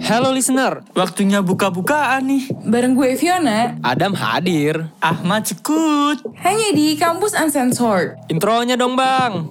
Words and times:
Hello 0.00 0.32
listener, 0.32 0.80
Waktunya 0.96 1.44
buka-bukaan 1.44 2.24
nih. 2.24 2.48
Bareng 2.64 2.96
gue 2.96 3.12
Fiona, 3.20 3.76
Adam 3.84 4.16
hadir. 4.16 4.88
Ahmad 5.04 5.44
Cekut. 5.44 6.24
hanya 6.40 6.72
di 6.72 6.96
Kampus 6.96 7.36
Uncensored. 7.36 8.16
Intronya 8.32 8.80
dong 8.80 8.96
bang. 8.96 9.44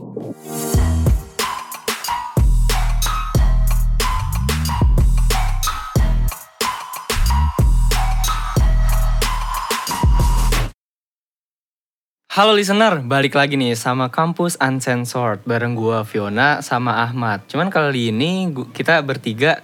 Halo 12.31 12.57
listener, 12.57 13.05
balik 13.05 13.37
lagi 13.37 13.59
nih 13.59 13.77
sama 13.77 14.09
Kampus 14.09 14.57
Uncensored 14.57 15.45
bareng 15.45 15.77
gua 15.77 16.01
Fiona 16.01 16.65
sama 16.65 17.05
Ahmad. 17.05 17.45
Cuman 17.45 17.69
kali 17.69 18.09
ini 18.09 18.49
kita 18.73 19.03
bertiga 19.05 19.61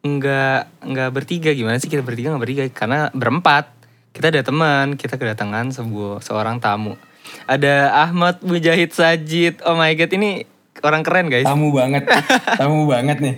nggak 0.00 0.84
nggak 0.84 1.10
bertiga. 1.12 1.50
Gimana 1.52 1.76
sih 1.76 1.92
kita 1.92 2.00
bertiga 2.00 2.32
nggak 2.32 2.42
bertiga? 2.42 2.64
Karena 2.72 3.00
berempat. 3.12 3.76
Kita 4.10 4.26
ada 4.26 4.42
teman 4.42 4.98
kita 4.98 5.14
kedatangan 5.14 5.70
sebuah 5.70 6.18
seorang 6.24 6.58
tamu. 6.58 6.98
Ada 7.46 7.94
Ahmad 8.08 8.42
Mujahid 8.42 8.90
Sajid. 8.90 9.62
Oh 9.62 9.78
my 9.78 9.94
god 9.94 10.10
ini 10.16 10.44
orang 10.82 11.06
keren 11.06 11.30
guys. 11.30 11.46
Tamu 11.46 11.70
banget. 11.70 12.08
Tamu 12.60 12.90
banget 12.90 13.18
nih. 13.22 13.36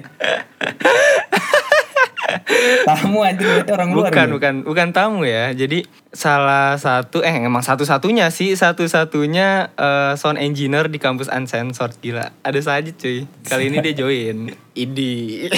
Tamu 2.89 3.21
anjir 3.21 3.45
berarti 3.45 3.73
orang 3.75 3.91
luar. 3.93 4.09
bukan 4.09 4.25
nih. 4.25 4.33
bukan. 4.33 4.55
Bukan 4.65 4.89
tamu 4.97 5.21
ya. 5.29 5.53
Jadi 5.53 5.85
salah 6.15 6.81
satu 6.81 7.21
eh 7.21 7.35
emang 7.37 7.61
satu 7.61 7.85
satunya 7.85 8.33
sih. 8.33 8.57
Satu 8.57 8.89
satunya 8.89 9.69
eh, 9.77 10.17
sound 10.17 10.41
engineer 10.41 10.89
di 10.89 10.97
kampus 10.97 11.29
uncensored 11.29 12.01
gila. 12.01 12.33
Ada 12.41 12.61
Sajid 12.65 12.97
cuy. 12.97 13.29
Kali 13.45 13.69
ini 13.69 13.85
dia 13.85 13.93
join. 13.93 14.49
Idi 14.83 15.49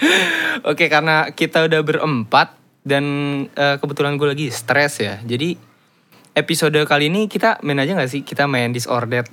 Oke 0.70 0.86
karena 0.86 1.30
kita 1.30 1.64
udah 1.64 1.80
berempat 1.80 2.54
dan 2.82 3.04
eh, 3.50 3.76
kebetulan 3.76 4.16
gue 4.16 4.28
lagi 4.28 4.46
stres 4.48 4.98
ya. 4.98 5.18
Jadi 5.20 5.56
episode 6.32 6.76
kali 6.84 7.08
ini 7.08 7.26
kita 7.26 7.58
main 7.60 7.78
aja 7.78 7.92
nggak 7.92 8.10
sih? 8.10 8.20
Kita 8.20 8.44
main 8.44 8.70
disordered. 8.70 9.26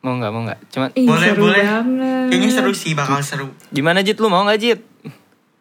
Mau 0.00 0.14
nggak 0.14 0.30
mau 0.30 0.42
nggak? 0.44 0.60
Cuma 0.68 0.86
Ih, 0.92 1.08
Boleh, 1.08 1.28
seru 1.30 1.42
boleh. 1.42 1.64
banget. 1.64 2.26
Kayaknya 2.28 2.50
seru 2.52 2.72
sih, 2.72 2.92
bakal 2.92 3.20
seru. 3.20 3.46
gimana 3.70 4.04
Jit? 4.04 4.18
Lu 4.18 4.28
mau 4.28 4.44
nggak 4.44 4.60
Jit? 4.60 4.80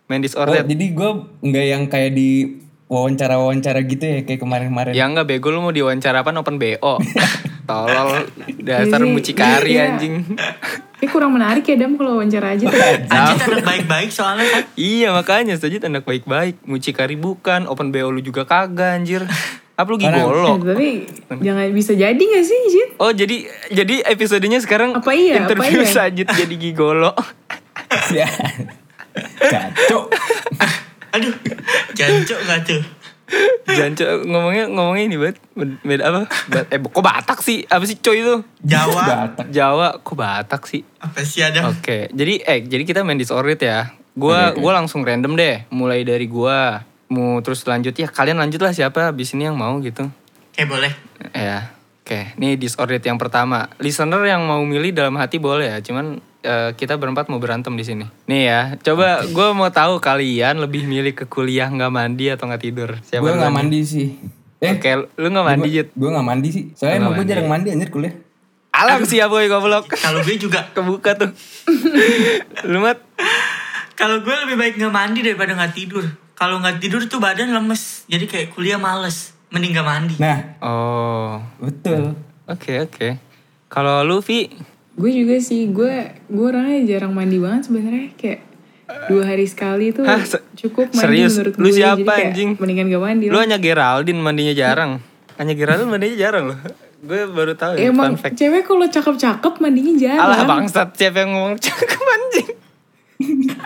Main 0.05 0.19
Oh, 0.19 0.23
disordered? 0.23 0.67
jadi 0.67 0.85
gue 0.91 1.09
nggak 1.41 1.65
yang 1.65 1.83
kayak 1.87 2.11
di 2.11 2.59
wawancara-wawancara 2.85 3.79
gitu 3.83 4.03
ya 4.03 4.19
kayak 4.21 4.37
kemarin-kemarin. 4.37 4.91
ya 4.93 5.07
nggak 5.07 5.25
bego 5.25 5.49
lu 5.49 5.63
mau 5.63 5.71
diwawancara 5.71 6.21
apa 6.21 6.29
open 6.29 6.59
BO? 6.59 6.99
Tolol 7.69 8.27
dasar 8.59 8.99
mucikari 9.07 9.79
iya. 9.79 9.95
anjing. 9.95 10.27
Kayak 11.03 11.19
kurang 11.19 11.35
menarik 11.35 11.67
ya 11.67 11.75
Dam 11.75 11.99
kalau 11.99 12.15
wawancara 12.15 12.55
aja 12.55 12.63
tuh. 12.63 12.79
Anjir 13.11 13.43
anak 13.43 13.67
baik-baik 13.67 14.07
soalnya 14.07 14.47
kan. 14.47 14.63
iya 14.79 15.11
makanya 15.11 15.59
Sajid 15.59 15.83
anak 15.83 16.07
baik-baik. 16.07 16.63
Mucikari 16.63 17.19
bukan, 17.19 17.67
open 17.67 17.91
BO 17.91 18.07
lu 18.07 18.23
juga 18.23 18.47
kagak 18.47 19.03
anjir. 19.03 19.27
Apa 19.75 19.83
lu 19.91 19.99
gigolo? 19.99 20.47
Eh, 20.47 20.63
tapi 20.63 20.87
jangan 21.43 21.75
bisa 21.75 21.91
jadi 21.91 22.23
gak 22.23 22.45
sih 22.47 22.59
Jit? 22.71 22.89
Oh 23.03 23.11
jadi 23.11 23.51
jadi 23.67 24.07
episodenya 24.15 24.63
sekarang 24.63 24.95
Apa 24.95 25.11
iya, 25.11 25.43
apa 25.43 25.51
interview 25.51 25.83
iya? 25.83 25.91
Sajid 25.91 26.27
jadi 26.31 26.55
gigolo. 26.55 27.11
Ya. 28.15 28.31
Kacau. 29.43 30.07
Aduh, 31.11 31.35
jancok 31.91 32.39
gak 32.47 32.59
tuh? 32.63 32.79
Janco 33.63 34.27
ngomongnya 34.27 34.67
ngomongnya 34.69 35.03
ini 35.07 35.17
banget 35.17 35.37
beda 35.81 36.03
apa? 36.11 36.21
Ba- 36.51 36.67
eh 36.69 36.79
kok 36.79 37.03
Batak 37.03 37.39
sih? 37.39 37.63
Apa 37.65 37.83
sih 37.87 37.97
coy 37.97 38.21
itu? 38.21 38.35
Jawa. 38.61 39.01
Batak. 39.31 39.45
Jawa 39.49 39.87
kok 40.03 40.15
Batak 40.15 40.61
sih? 40.67 40.83
Apa 40.99 41.23
sih 41.23 41.41
ada? 41.41 41.65
Oke, 41.71 42.11
jadi 42.11 42.43
eh 42.43 42.59
jadi 42.61 42.83
kita 42.83 43.01
main 43.01 43.17
disordered 43.17 43.57
ya. 43.57 43.95
Gua 44.13 44.51
Oke, 44.51 44.59
oke. 44.59 44.61
gua 44.61 44.71
langsung 44.77 45.01
random 45.01 45.33
deh, 45.33 45.65
mulai 45.71 46.05
dari 46.05 46.29
gua 46.29 46.85
mau 47.09 47.37
terus 47.45 47.61
lanjut 47.65 47.93
ya 47.93 48.09
kalian 48.09 48.37
lanjut 48.37 48.61
lah 48.61 48.73
siapa 48.73 49.09
abis 49.09 49.33
ini 49.33 49.45
yang 49.47 49.57
mau 49.57 49.73
gitu. 49.79 50.05
Oke, 50.53 50.69
boleh. 50.69 50.93
Ya, 51.33 51.73
oke. 52.05 52.37
Ini 52.37 52.59
disordered 52.59 53.01
yang 53.01 53.17
pertama. 53.17 53.71
Listener 53.81 54.21
yang 54.21 54.45
mau 54.45 54.61
milih 54.61 54.93
dalam 54.93 55.17
hati 55.17 55.41
boleh 55.41 55.73
ya. 55.73 55.77
Cuman 55.81 56.21
eh, 56.43 56.75
kita 56.75 56.95
berempat 56.95 57.27
mau 57.27 57.39
berantem 57.39 57.71
di 57.71 57.81
sini. 57.81 58.05
Nih 58.27 58.43
ya, 58.45 58.61
coba 58.77 59.23
gue 59.23 59.47
mau 59.51 59.67
tahu 59.67 59.97
kalian 59.97 60.59
lebih 60.59 60.83
milih 60.83 61.15
ke 61.15 61.25
kuliah 61.25 61.65
nggak 61.65 61.89
mandi 61.89 62.27
atau 62.27 62.45
nggak 62.45 62.61
tidur? 62.61 62.89
Siapa 63.01 63.23
Gue 63.23 63.33
nggak 63.33 63.49
mandi 63.49 63.79
sih. 63.81 64.07
Eh, 64.59 64.75
Oke, 64.75 64.91
lu 65.17 65.27
nggak 65.27 65.43
mandi 65.45 65.67
Jit? 65.69 65.87
Gue 65.91 66.07
nggak 66.07 66.23
mandi 66.23 66.49
sih. 66.49 66.63
Soalnya 66.71 66.95
emang 66.99 67.11
nggak 67.11 67.19
gue 67.19 67.27
jarang 67.27 67.47
mandi 67.47 67.67
anjir 67.71 67.89
kuliah. 67.89 68.15
Alam 68.73 69.03
sih 69.03 69.19
ya 69.19 69.27
boy 69.27 69.45
goblok. 69.45 69.91
Kalau 70.03 70.19
gue 70.19 70.35
juga. 70.35 70.67
Kebuka 70.71 71.13
tuh. 71.13 71.29
lu 72.71 72.79
mat? 72.79 72.97
Kalau 73.93 74.19
gue 74.19 74.35
lebih 74.47 74.55
baik 74.55 74.73
nggak 74.79 74.89
mandi 74.89 75.19
daripada 75.21 75.53
nggak 75.53 75.73
tidur. 75.75 76.05
Kalau 76.33 76.57
nggak 76.57 76.79
tidur 76.79 77.03
tuh 77.05 77.19
badan 77.19 77.51
lemes. 77.51 78.07
Jadi 78.07 78.25
kayak 78.25 78.51
kuliah 78.51 78.79
males. 78.79 79.35
Mending 79.53 79.77
nggak 79.77 79.85
mandi. 79.85 80.15
Nah, 80.17 80.57
Oh, 80.65 81.37
betul. 81.61 82.17
oke 82.49 82.73
oke. 82.89 83.07
Kalau 83.69 84.01
lu 84.01 84.17
Vi, 84.19 84.49
Gue 84.93 85.09
juga 85.11 85.35
sih, 85.37 85.67
gue 85.67 85.93
gue 86.23 86.45
orangnya 86.45 86.77
jarang 86.87 87.11
mandi 87.11 87.37
banget 87.37 87.65
sebenarnya 87.65 88.13
kayak 88.13 88.41
dua 89.03 89.23
hari 89.25 89.43
sekali 89.43 89.89
tuh 89.89 90.03
Hah, 90.03 90.21
se- 90.21 90.43
cukup 90.55 90.91
mandi 90.91 91.01
serius? 91.19 91.33
menurut 91.35 91.53
Lu 91.55 91.65
gue. 91.65 91.73
siapa, 91.73 91.97
Jadi 91.97 92.05
kayak 92.05 92.27
anjing? 92.27 92.49
Mendingan 92.55 92.85
gak 92.87 93.03
mandi 93.03 93.25
lu 93.25 93.31
lah. 93.31 93.41
hanya 93.41 93.57
Geraldine 93.57 94.19
mandinya 94.19 94.53
jarang. 94.53 94.91
Hanya 95.35 95.53
Geraldine 95.53 95.89
mandinya 95.89 96.13
jarang 96.15 96.45
loh. 96.47 96.59
Gue 97.03 97.19
baru 97.25 97.51
tahu 97.51 97.75
ya, 97.75 97.89
Emang 97.89 98.13
fun 98.13 98.21
fact. 98.21 98.37
cewek 98.37 98.63
kalau 98.63 98.85
cakep-cakep 98.85 99.53
mandinya 99.59 99.91
jarang. 99.97 100.23
Alah 100.23 100.45
bangsat 100.45 100.93
siapa 100.93 101.19
yang 101.19 101.33
ngomong 101.33 101.59
cakep 101.59 101.99
anjing 101.99 102.49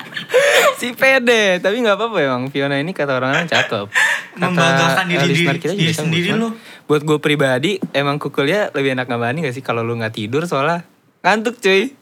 Si 0.76 0.88
pede 0.92 1.58
Tapi 1.58 1.76
gak 1.80 1.98
apa-apa 1.98 2.18
emang 2.20 2.44
Fiona 2.48 2.78
ini 2.78 2.92
kata 2.92 3.14
orang-orang 3.14 3.46
cakep 3.46 3.88
Kata, 3.88 4.38
Membanggakan 4.40 5.06
diri- 5.06 5.22
kita 5.22 5.24
diri 5.28 5.38
juga 5.76 5.92
cakep. 5.92 5.98
sendiri 6.00 6.30
lu. 6.34 6.50
Buat 6.86 7.02
gue 7.04 7.18
pribadi 7.18 7.72
Emang 7.92 8.18
kukulnya 8.18 8.70
lebih 8.72 8.94
enak 8.94 9.06
gak 9.06 9.18
mandi 9.18 9.40
gak 9.44 9.54
sih 9.54 9.62
Kalau 9.62 9.82
lu 9.82 9.94
gak 9.96 10.14
tidur 10.14 10.42
soalnya 10.44 10.82
Ngantuk 11.23 11.57
cuy 11.61 11.94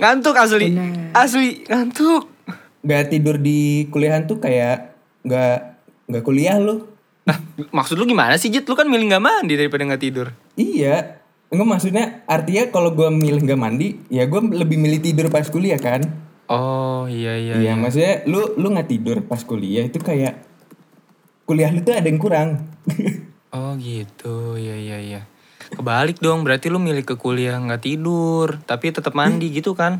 Ngantuk 0.00 0.34
asli 0.36 0.68
Benar. 0.74 1.14
Asli 1.14 1.64
ngantuk 1.66 2.24
Gak 2.84 3.08
tidur 3.08 3.40
di 3.40 3.88
kuliahan 3.88 4.28
tuh 4.28 4.36
kayak 4.36 4.92
nggak 5.24 5.56
nggak 6.04 6.24
kuliah 6.24 6.60
lu. 6.60 6.84
Nah 7.24 7.40
maksud 7.72 7.96
lu 7.96 8.04
gimana 8.04 8.36
sih 8.36 8.52
Jit 8.52 8.68
Lu 8.68 8.76
kan 8.76 8.84
milih 8.84 9.08
gak 9.08 9.24
mandi 9.24 9.56
daripada 9.56 9.88
gak 9.88 10.04
tidur 10.04 10.28
Iya. 10.54 11.24
Enggak 11.54 11.68
maksudnya 11.70 12.04
artinya 12.26 12.66
kalau 12.74 12.90
gue 12.90 13.06
milih 13.14 13.46
nggak 13.46 13.60
mandi, 13.60 13.94
ya 14.10 14.26
gue 14.26 14.40
lebih 14.42 14.74
milih 14.74 14.98
tidur 14.98 15.30
pas 15.30 15.46
kuliah 15.46 15.78
kan. 15.78 16.02
Oh 16.50 17.06
iya 17.06 17.38
iya, 17.38 17.54
Iya, 17.62 17.72
maksudnya 17.78 18.26
lu 18.26 18.58
lu 18.58 18.74
nggak 18.74 18.90
tidur 18.90 19.22
pas 19.22 19.38
kuliah 19.46 19.86
itu 19.86 20.02
kayak 20.02 20.42
kuliah 21.46 21.70
lu 21.70 21.86
tuh 21.86 21.94
ada 21.94 22.08
yang 22.10 22.18
kurang. 22.18 22.58
Oh 23.54 23.78
gitu, 23.78 24.58
iya 24.58 24.74
iya 24.74 24.98
iya. 24.98 25.20
Kebalik 25.74 26.18
dong, 26.18 26.42
berarti 26.42 26.66
lu 26.66 26.78
milih 26.78 27.02
ke 27.02 27.14
kuliah 27.14 27.56
nggak 27.56 27.82
tidur, 27.82 28.58
tapi 28.62 28.90
tetap 28.90 29.12
mandi 29.12 29.50
gitu 29.50 29.72
kan? 29.72 29.98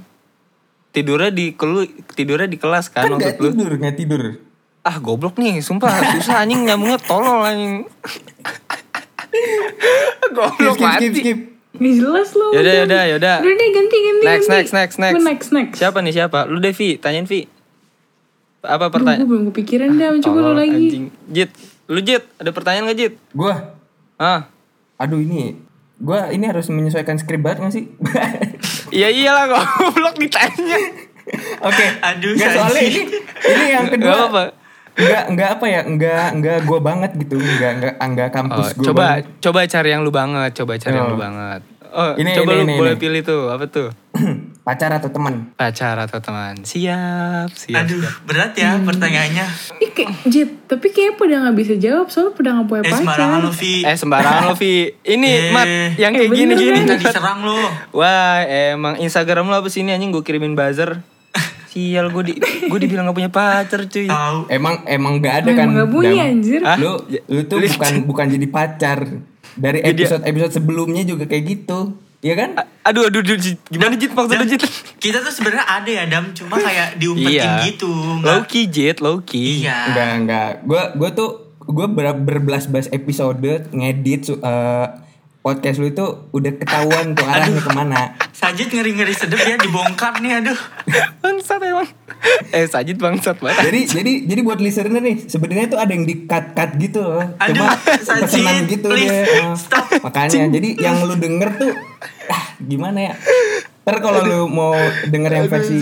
Tidurnya 0.91 1.29
di 1.29 1.53
kelu, 1.53 1.83
tidurnya 2.09 2.47
di 2.47 2.55
kelas 2.55 2.89
kan, 2.89 3.07
kan 3.07 3.17
nggak 3.17 3.37
lu? 3.37 3.51
tidur, 3.51 3.73
nggak 3.75 3.97
tidur. 3.97 4.23
Ah 4.81 4.97
goblok 4.97 5.35
nih, 5.35 5.59
sumpah 5.59 5.91
susah 6.13 6.41
anjing 6.41 6.63
nyambungnya 6.63 7.01
tolol 7.01 7.41
anjing. 7.41 7.83
goblok 10.31 10.75
Skip, 10.75 10.89
skip, 10.93 11.13
skip, 11.13 11.15
skip. 11.17 11.39
Gak 11.75 11.95
jelas 11.99 12.29
loh. 12.33 12.55
Yaudah 12.55 12.63
udah. 12.63 12.79
yaudah 12.79 13.03
yaudah. 13.09 13.37
Udah 13.43 13.53
deh 13.53 13.69
ganti 13.69 13.97
ganti 13.99 14.23
Next 14.23 14.47
ganti. 14.47 14.55
next 14.55 14.73
next 14.73 14.97
next. 14.97 15.13
Gue 15.13 15.25
next 15.25 15.49
next. 15.51 15.77
Siapa 15.77 15.99
nih 15.99 16.13
siapa? 16.15 16.47
Lu 16.47 16.63
deh 16.63 16.71
Vi, 16.71 16.95
tanyain 16.97 17.27
Vi. 17.27 17.51
Apa 18.63 18.87
Gue 18.87 18.95
pertanyaan? 18.95 19.27
belum 19.27 19.45
kepikiran 19.51 19.91
dah, 19.93 20.15
coba 20.23 20.39
lu 20.41 20.53
lagi. 20.55 20.71
anjing. 20.71 21.05
Jit, 21.29 21.51
lu 21.85 21.99
Jit, 21.99 22.23
ada 22.39 22.49
pertanyaan 22.49 22.89
gak 22.89 22.97
Jit? 22.97 23.15
Gua, 23.33 23.75
Ah, 24.15 24.47
aduh 24.97 25.19
ini, 25.19 25.59
gua 25.97 26.29
ini 26.29 26.45
harus 26.45 26.67
menyesuaikan 26.69 27.17
skrip 27.17 27.41
banget 27.41 27.59
gak 27.61 27.73
sih? 27.73 27.85
iya 28.97 29.09
iyalah 29.09 29.47
goblok 29.49 30.17
ditanya. 30.17 30.79
Oke. 31.61 31.85
Aduh, 32.01 32.33
Nggak, 32.33 32.51
soalnya 32.53 32.83
ini, 32.83 33.01
ini 33.43 33.65
yang 33.67 33.87
kedua. 33.89 34.07
Gak 34.07 34.19
apa-apa. 34.23 34.45
Enggak, 34.95 35.23
enggak 35.27 35.49
apa 35.51 35.67
ya, 35.67 35.81
enggak, 35.83 36.27
enggak 36.31 36.59
gua 36.63 36.79
banget 36.79 37.11
gitu, 37.17 37.35
enggak, 37.35 37.73
enggak, 37.75 37.95
enggak 37.99 38.29
Oh, 38.29 38.35
kampus 38.37 38.67
gua 38.73 38.85
coba 38.85 39.03
banget. 39.03 39.25
coba 39.41 39.61
cari 39.67 39.89
yang 39.91 40.01
lu 40.01 40.13
banget, 40.13 40.51
coba 40.55 40.73
cari 40.77 40.95
yang 40.95 41.07
Oh. 41.07 41.11
lu 41.11 41.19
banget. 41.19 41.61
Oh, 41.91 42.13
Ini, 42.15 42.31
coba 42.33 42.51
ini, 42.51 42.55
lu 42.55 42.65
ini, 42.65 42.75
boleh 42.79 42.95
ini. 42.95 43.03
pilih 43.03 43.21
tuh, 43.23 43.43
apa 43.49 43.65
tuh? 43.67 43.89
Pacar 44.65 44.89
atau 44.91 45.13
teman? 45.13 45.53
Pacar 45.53 45.93
atau 45.99 46.17
teman? 46.19 46.57
Siap, 46.59 47.53
siap. 47.53 47.85
Aduh, 47.85 48.01
siap. 48.01 48.17
berat 48.25 48.53
ya 48.55 48.81
pertanyaannya. 48.81 49.45
Ih, 49.77 49.93
kayak, 49.93 50.25
Jit, 50.25 50.65
tapi 50.65 50.89
kayaknya 50.89 51.15
pada 51.15 51.35
gak 51.45 51.57
bisa 51.61 51.75
jawab 51.77 52.09
soalnya 52.09 52.33
pada 52.33 52.49
gak 52.55 52.67
punya 52.67 52.83
Eh, 52.83 52.93
sembarangan 52.95 53.05
pacar. 53.35 53.45
lu, 53.45 53.51
Vi. 53.53 53.75
Eh 53.85 53.97
sembarangan 53.99 54.43
lo 54.43 54.55
Vi. 54.55 54.75
Ini 54.97 55.29
Eh. 55.29 55.53
Mat, 55.53 55.69
yang 55.95 56.11
Eh, 56.11 56.17
kayak 56.17 56.31
bener 56.31 56.39
gini-gini. 56.57 56.79
Kita 56.81 56.89
Mat. 56.91 57.03
diserang 57.03 57.39
lu. 57.45 57.61
Wah, 57.93 58.41
emang 58.73 58.95
Instagram 58.99 59.45
lu 59.45 59.55
apa 59.55 59.69
sih 59.69 59.85
ini 59.85 59.93
anjing 59.93 60.09
gue 60.11 60.25
kirimin 60.25 60.57
buzzer. 60.57 60.97
Sial 61.69 62.09
gue 62.09 62.23
di 62.25 62.33
gue 62.65 62.79
dibilang 62.81 63.05
gak 63.05 63.17
punya 63.17 63.29
pacar 63.29 63.85
cuy. 63.85 64.09
Tahu. 64.09 64.39
Emang 64.49 64.81
emang 64.87 65.21
enggak 65.21 65.45
ada 65.45 65.49
Emang 65.51 65.59
kan? 65.59 65.69
nggak 65.75 65.91
punya, 65.91 66.11
Dam? 66.19 66.31
anjir. 66.33 66.61
Hah? 66.63 66.77
Lu 66.79 66.93
lu 67.05 67.41
tuh 67.45 67.61
bukan 67.61 67.93
bukan 68.07 68.27
jadi 68.31 68.47
pacar. 68.49 68.99
Dari 69.55 69.85
episode 69.85 70.25
episode 70.25 70.51
sebelumnya 70.53 71.05
juga 71.05 71.27
kayak 71.27 71.45
gitu. 71.45 72.01
Iya 72.25 72.35
kan? 72.35 72.51
Aduh, 72.83 73.13
aduh, 73.13 73.21
aduh, 73.21 73.37
gimana 73.69 73.95
Jit 73.95 74.17
maksudnya 74.17 74.49
Jit? 74.49 74.65
Kita 74.97 75.21
tuh 75.21 75.29
sebenarnya 75.29 75.69
ada 75.69 75.91
ya 75.93 76.05
Dam, 76.09 76.33
cuma 76.33 76.57
kayak 76.57 76.97
diumpetin 77.01 77.37
Iya. 77.37 77.69
gitu. 77.69 77.93
Low 77.93 78.41
Nggak, 78.41 78.49
key 78.49 78.65
Jit, 78.67 78.97
low 78.99 79.21
key. 79.21 79.61
iya. 79.61 79.93
Enggak, 79.93 80.09
enggak. 80.17 80.51
Gue 80.65 80.83
gue 80.97 81.11
tuh 81.13 81.31
gue 81.61 81.87
ber, 81.87 82.17
berbelas-belas 82.17 82.89
episode 82.91 83.41
ngedit 83.71 84.33
eh, 84.33 84.87
podcast 85.45 85.77
lu 85.77 85.93
itu 85.93 86.07
udah 86.33 86.53
ketahuan 86.57 87.13
tuh 87.13 87.29
arahnya 87.29 87.61
ke 87.61 87.71
mana. 87.77 88.17
Sajid 88.33 88.73
ngeri-ngeri 88.73 89.13
sedep 89.13 89.37
ya 89.45 89.61
dibongkar 89.61 90.17
nih 90.25 90.41
aduh. 90.41 90.57
Bangsat 91.21 91.61
emang. 91.61 91.85
Eh, 92.49 92.65
Sajid 92.65 92.97
bangsat 92.97 93.37
banget. 93.45 93.69
Jadi 93.69 93.81
jadi 93.93 94.13
jadi 94.25 94.41
buat 94.41 94.57
listener 94.57 95.05
nih 95.05 95.29
sebenarnya 95.29 95.69
tuh 95.69 95.77
ada 95.77 95.93
yang 95.93 96.09
di 96.09 96.25
cut 96.25 96.57
cut 96.57 96.81
gitu 96.81 97.05
loh. 97.05 97.21
Aduh, 97.37 97.61
Cuma 97.61 97.77
Sajid, 97.77 98.25
pesanan 98.25 98.65
gitu 98.73 98.89
please, 98.89 99.13
deh. 99.13 99.45
Oh, 99.45 99.53
stop. 99.53 99.85
Makanya 100.01 100.49
jadi 100.49 100.69
yang 100.81 101.05
lu 101.05 101.15
denger 101.21 101.49
tuh 101.61 101.77
ah 102.33 102.45
gimana 102.65 103.13
ya? 103.13 103.15
Ntar 103.85 104.01
kalau 104.01 104.25
lu 104.25 104.49
mau 104.49 104.73
denger 105.13 105.45
yang 105.45 105.47
versi 105.53 105.77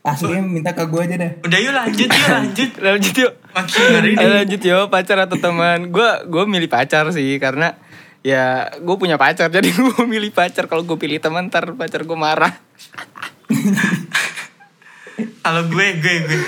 aslinya 0.00 0.40
minta 0.40 0.72
ke 0.72 0.88
gue 0.88 1.00
aja 1.04 1.16
deh. 1.20 1.32
Udah 1.44 1.58
yuk 1.60 1.76
lanjut 1.76 2.08
yuk 2.08 2.28
lanjut. 2.32 2.70
Lanjut 2.80 3.14
yuk. 3.20 3.32
Makin 3.52 3.80
ngeri 3.84 4.10
nih. 4.16 4.28
lanjut 4.32 4.60
yo 4.64 4.78
pacar 4.88 5.28
atau 5.28 5.36
teman. 5.36 5.92
Gue 5.92 6.08
gue 6.24 6.44
milih 6.48 6.72
pacar 6.72 7.04
sih 7.12 7.36
karena 7.36 7.76
ya 8.20 8.44
gue 8.74 8.96
punya 8.96 9.14
pacar 9.14 9.48
jadi 9.48 9.68
gue 9.76 10.04
milih 10.04 10.30
pacar. 10.30 10.66
Kalau 10.66 10.82
gue 10.82 10.96
pilih 10.96 11.18
teman 11.18 11.46
ntar 11.46 11.70
pacar 11.72 12.02
gue 12.02 12.16
marah. 12.16 12.52
Kalau 15.40 15.62
gue 15.66 15.86
gue 15.96 16.14
gue 16.24 16.40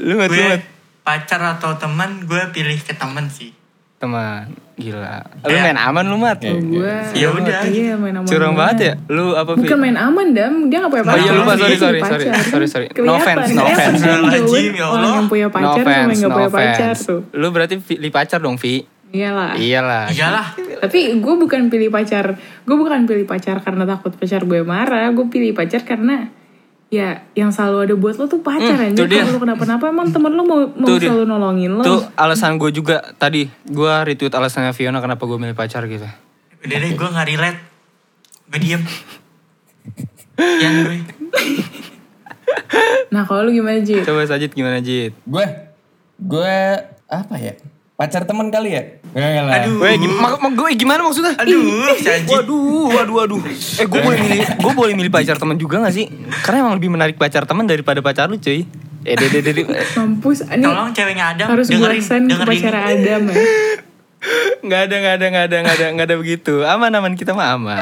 Lu 0.00 0.12
nggak 0.16 0.28
gue 0.28 0.38
tuh 0.50 0.62
pacar 1.00 1.40
atau 1.52 1.76
teman 1.76 2.24
gue 2.24 2.42
pilih 2.50 2.74
ke 2.76 2.92
teman 2.92 3.28
sih. 3.28 3.52
teman 3.94 4.44
gila. 4.74 5.22
Lu 5.40 5.48
Ya. 5.48 5.62
main 5.62 5.78
aman 5.78 6.04
lu 6.04 6.18
mat. 6.18 6.36
Kalau 6.36 6.60
gue 6.60 6.92
Ya 7.14 7.30
udah. 7.30 7.62
Iya 7.64 7.94
main 7.94 8.12
aman 8.12 8.26
Curang 8.26 8.52
banget 8.52 8.76
ya. 8.82 8.92
Lu 9.06 9.32
apa 9.32 9.54
Vi? 9.54 9.64
Bukan 9.64 9.78
main 9.78 9.94
aman 9.94 10.26
dam, 10.30 10.66
dia 10.66 10.78
gak 10.78 10.90
punya 10.90 11.04
Oh 11.04 11.08
pacar. 11.08 11.20
iya, 11.20 11.32
lupa, 11.32 11.52
sorry, 11.54 11.76
sorry, 11.78 12.00
sorry, 12.02 12.24
sorry, 12.44 12.66
sorry. 12.66 12.86
No 12.98 13.14
offense, 13.14 13.48
no 13.50 13.64
offense. 13.64 14.00
Ya 14.02 14.18
Orang 14.84 15.12
yang 15.14 15.28
punya 15.30 15.48
pacar 15.48 15.80
sama 15.80 16.10
yang 16.10 16.20
gak 16.20 16.32
punya 16.32 16.50
pacar 16.50 16.92
tuh. 16.98 17.20
Lu 17.32 17.48
berarti 17.48 17.74
pilih 17.78 18.10
pacar 18.10 18.38
dong 18.38 18.58
Vi? 18.58 18.84
Iyalah. 19.14 19.54
Iyalah. 19.54 20.04
Iyalah. 20.10 20.46
Tapi 20.80 20.98
gue 21.16 21.34
bukan 21.38 21.70
pilih 21.70 21.88
pacar, 21.88 22.34
gue 22.60 22.76
bukan 22.76 23.06
pilih 23.06 23.22
pacar 23.24 23.62
karena 23.62 23.86
takut 23.86 24.10
pacar 24.12 24.42
gue 24.42 24.60
marah. 24.60 25.06
Gue 25.08 25.26
pilih 25.28 25.54
pacar 25.54 25.80
karena 25.80 26.34
ya 26.90 27.22
yang 27.32 27.48
selalu 27.48 27.78
ada 27.80 27.94
buat 27.96 28.14
lo 28.16 28.26
tuh 28.26 28.38
pacar 28.40 28.74
Hmm, 28.74 28.90
aja. 28.90 29.02
dia. 29.04 29.22
Kalau 29.22 29.34
lo 29.34 29.40
kenapa-napa 29.40 29.84
emang 29.88 30.10
temen 30.10 30.30
lo 30.30 30.42
mau 30.42 30.60
mau 30.68 30.86
Tuh 30.88 30.98
dia. 30.98 31.08
selalu 31.08 31.24
nolongin 31.24 31.70
lo. 31.72 31.82
Tuh 31.82 32.02
alasan 32.12 32.54
gue 32.56 32.70
juga 32.70 33.14
tadi. 33.14 33.46
Gue 33.64 33.90
retweet 34.02 34.30
alasannya 34.30 34.70
Fiona 34.70 34.98
kenapa 34.98 35.22
gue 35.22 35.38
milih 35.38 35.54
pacar 35.54 35.86
gitu. 35.86 36.06
Udah 36.60 36.76
deh 36.76 36.90
gue 36.92 37.08
gak 37.08 37.26
relate. 37.28 37.58
Gue 38.46 38.58
diem. 38.60 38.82
Gue. 40.34 40.98
Nah 43.08 43.22
kalau 43.22 43.46
lu 43.46 43.54
gimana 43.54 43.78
Ji? 43.78 44.02
Coba 44.02 44.26
Sajid 44.26 44.50
gimana 44.50 44.78
Jid? 44.78 45.14
Gue 45.22 45.46
gue 46.16 46.56
apa 47.06 47.34
ya? 47.36 47.54
Pacar 47.94 48.24
teman 48.24 48.50
kali 48.50 48.74
ya? 48.74 48.82
Enggak 49.14 49.42
lah. 49.42 49.52
Aduh. 49.62 49.78
Weh, 49.78 49.94
gim- 49.94 50.18
mak- 50.18 50.36
mak- 50.36 50.54
gue 50.54 50.68
gimana 50.74 51.00
maksudnya? 51.00 51.38
Aduh. 51.38 51.62
Waduh, 52.26 52.90
waduh, 52.90 53.14
waduh. 53.14 53.40
Eh, 53.78 53.86
gue 53.86 54.00
boleh 54.02 54.18
milih, 54.18 54.38
gue 54.42 54.72
boleh 54.74 54.92
milih 54.92 55.08
pacar 55.08 55.38
teman 55.38 55.54
juga 55.54 55.78
gak 55.80 55.94
sih? 55.94 56.10
Karena 56.42 56.66
emang 56.66 56.74
lebih 56.74 56.90
menarik 56.90 57.14
pacar 57.14 57.46
teman 57.46 57.62
daripada 57.62 58.02
pacar 58.02 58.26
lu, 58.26 58.36
cuy. 58.36 58.66
Eh, 59.04 59.14
deh, 59.14 59.28
deh, 59.30 59.40
deh. 59.40 59.64
Mampus, 59.94 60.48
ini 60.48 60.60
Tolong 60.60 60.90
ceweknya 60.90 61.24
Adam 61.30 61.46
harus 61.46 61.68
gue 61.68 61.76
dengerin, 61.76 62.02
send 62.02 62.24
ke 62.24 62.34
dengerin. 62.34 62.58
pacar 62.58 62.74
Adam 62.90 63.22
ya. 63.24 63.34
Nggak 64.64 64.80
ada, 64.82 64.94
nggak 64.96 65.14
ada, 65.14 65.26
nggak 65.28 65.44
ada, 65.44 65.56
nggak 65.60 65.74
ada, 65.74 65.86
nggak 65.92 66.06
ada 66.08 66.16
begitu. 66.16 66.54
Aman, 66.64 66.90
aman 66.90 67.12
kita 67.12 67.36
mah 67.36 67.54
aman, 67.54 67.76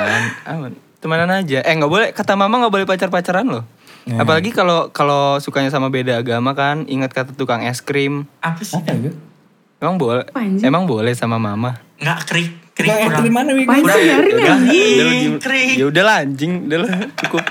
aman. 0.44 0.72
Temenan 0.98 1.30
aja. 1.32 1.62
Eh, 1.62 1.72
nggak 1.72 1.86
boleh. 1.88 2.08
Kata 2.10 2.34
mama 2.34 2.58
nggak 2.58 2.74
boleh 2.74 2.84
pacar-pacaran 2.84 3.46
loh. 3.46 3.64
Apalagi 4.04 4.50
kalau 4.50 4.90
kalau 4.90 5.38
sukanya 5.38 5.70
sama 5.70 5.86
beda 5.86 6.18
agama 6.18 6.52
kan. 6.52 6.84
Ingat 6.84 7.14
kata 7.14 7.30
tukang 7.32 7.62
es 7.62 7.78
krim. 7.78 8.26
Apa 8.38 8.58
sih? 8.60 8.74
Apa 8.74 8.90
itu? 8.92 9.14
Emang 9.82 9.98
boleh? 9.98 10.22
Apa 10.24 10.38
anjing? 10.38 10.62
Emang 10.62 10.86
boleh 10.86 11.10
sama 11.10 11.36
mama? 11.36 11.74
Nggak 11.98 12.18
krik. 12.24 12.50
Krik 12.72 12.88
es 12.88 13.04
kurang. 13.04 13.20
krim 13.20 13.34
mana 13.34 13.50
Wi? 13.52 13.64
Apaan 13.66 13.84
sih 13.84 14.02
garing 14.06 14.32
Udah, 14.32 14.54
anjing? 14.54 14.96
udah. 14.96 15.42
Krik. 15.42 15.74
Ya 15.74 15.84
udah 15.84 16.02
lah 16.02 16.16
anjing, 16.22 16.52
udah 16.64 16.78
lah 16.80 16.90
cukup. 17.18 17.42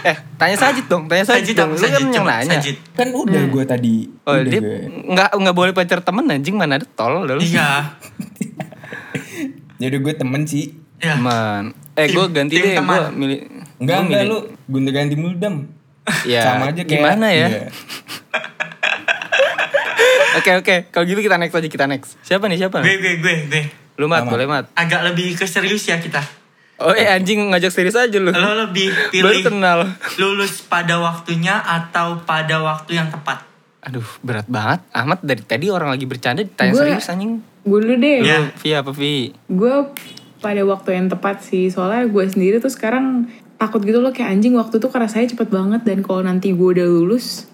Eh, 0.00 0.16
tanya 0.36 0.56
Sajid 0.56 0.86
dong, 0.86 1.02
tanya 1.04 1.24
Sajid, 1.24 1.42
Sajid 1.42 1.56
dong. 1.56 1.70
apa 1.70 1.74
Lu 1.74 1.82
kan 1.82 1.90
Sajid? 1.90 2.06
yang 2.12 2.26
nanya. 2.28 2.50
Sajid. 2.54 2.76
Kan 2.92 3.08
udah 3.10 3.42
gue 3.48 3.64
tadi. 3.64 3.94
Oh, 4.22 4.32
udah 4.32 4.44
dia 4.46 4.60
gue. 4.60 4.78
nggak 5.10 5.30
nggak 5.34 5.56
boleh 5.56 5.72
pacar 5.72 5.98
temen 5.98 6.24
anjing 6.28 6.54
mana 6.54 6.76
ada 6.76 6.86
tol 6.86 7.24
udah 7.24 7.34
lu. 7.34 7.42
Iya. 7.42 7.96
Jadi 9.80 9.96
gue 9.96 10.14
temen 10.14 10.42
sih. 10.44 10.76
Ya. 11.00 11.16
Man. 11.16 11.72
Eh, 11.96 12.06
gue 12.06 12.24
ganti 12.28 12.54
tim 12.54 12.62
deh, 12.62 12.76
teman. 12.76 12.98
gue 13.00 13.10
milih. 13.16 13.38
Enggak 13.80 13.98
enggak 14.04 14.22
lu 14.22 14.38
gonta 14.68 14.90
ganti 14.92 15.14
mulu 15.16 15.34
dam. 15.34 15.64
Ya, 16.22 16.42
Sama 16.44 16.68
aja 16.68 16.82
kayak 16.82 16.90
gimana 16.90 17.26
ya? 17.28 17.48
Oke 20.38 20.50
oke, 20.54 20.76
kalau 20.90 21.04
gitu 21.06 21.20
kita 21.20 21.36
next 21.36 21.54
aja 21.54 21.66
kita 21.66 21.86
next. 21.90 22.14
Siapa 22.22 22.46
nih 22.46 22.58
siapa? 22.60 22.84
Gue 22.84 22.96
gue 23.00 23.18
gue 23.18 23.34
gue. 23.50 23.62
Lu 23.98 24.06
mat, 24.06 24.24
boleh 24.24 24.46
mat. 24.46 24.70
Agak 24.72 25.02
lebih 25.02 25.34
ke 25.34 25.44
serius 25.44 25.84
ya 25.84 25.98
kita. 25.98 26.22
Oh 26.80 26.96
eh 26.96 27.04
anjing 27.04 27.52
ngajak 27.52 27.68
serius 27.68 27.92
aja 27.92 28.16
lu. 28.16 28.32
Lo 28.32 28.56
lebih 28.56 28.88
Baru 28.88 29.10
pilih 29.12 29.44
kenal. 29.44 29.78
lulus 30.16 30.64
pada 30.64 30.96
waktunya 30.96 31.60
atau 31.60 32.24
pada 32.24 32.62
waktu 32.64 32.96
yang 32.96 33.12
tepat. 33.12 33.44
Aduh 33.84 34.06
berat 34.24 34.48
banget. 34.48 34.80
Ahmad 34.88 35.20
dari 35.20 35.44
tadi 35.44 35.68
orang 35.68 35.92
lagi 35.92 36.08
bercanda 36.08 36.40
ditanya 36.40 36.72
Gua- 36.72 36.88
serius 36.88 37.12
anjing. 37.12 37.44
Gue 37.60 37.78
dulu 37.84 37.94
deh. 38.00 38.24
Ya. 38.24 38.48
Vi 38.56 38.70
apa 38.72 38.90
Vi? 38.96 39.36
Gue 39.44 39.92
pada 40.40 40.62
waktu 40.64 40.96
yang 40.96 41.12
tepat 41.12 41.44
sih. 41.44 41.68
Soalnya 41.68 42.08
gue 42.08 42.24
sendiri 42.24 42.56
tuh 42.64 42.72
sekarang 42.72 43.28
takut 43.60 43.84
gitu 43.84 44.00
loh 44.00 44.08
kayak 44.16 44.40
anjing 44.40 44.56
waktu 44.56 44.80
tuh 44.80 44.88
saya 44.88 45.28
cepet 45.28 45.52
banget 45.52 45.84
dan 45.84 46.00
kalau 46.00 46.24
nanti 46.24 46.56
gue 46.56 46.68
udah 46.80 46.88
lulus 46.88 47.44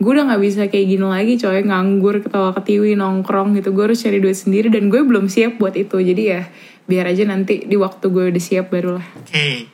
gue 0.00 0.10
udah 0.16 0.32
nggak 0.32 0.42
bisa 0.42 0.62
kayak 0.72 0.86
gini 0.96 1.04
lagi 1.04 1.36
coy 1.36 1.60
nganggur 1.60 2.24
ketawa 2.24 2.56
ketiwi 2.56 2.96
nongkrong 2.96 3.52
gitu 3.60 3.76
gue 3.76 3.92
harus 3.92 4.00
cari 4.00 4.16
duit 4.16 4.32
sendiri 4.32 4.72
dan 4.72 4.88
gue 4.88 5.04
belum 5.04 5.28
siap 5.28 5.60
buat 5.60 5.76
itu 5.76 6.00
jadi 6.00 6.22
ya 6.24 6.42
biar 6.88 7.12
aja 7.12 7.28
nanti 7.28 7.68
di 7.68 7.76
waktu 7.76 8.08
gue 8.08 8.32
udah 8.32 8.42
siap 8.42 8.72
barulah 8.72 9.04
Oke. 9.20 9.68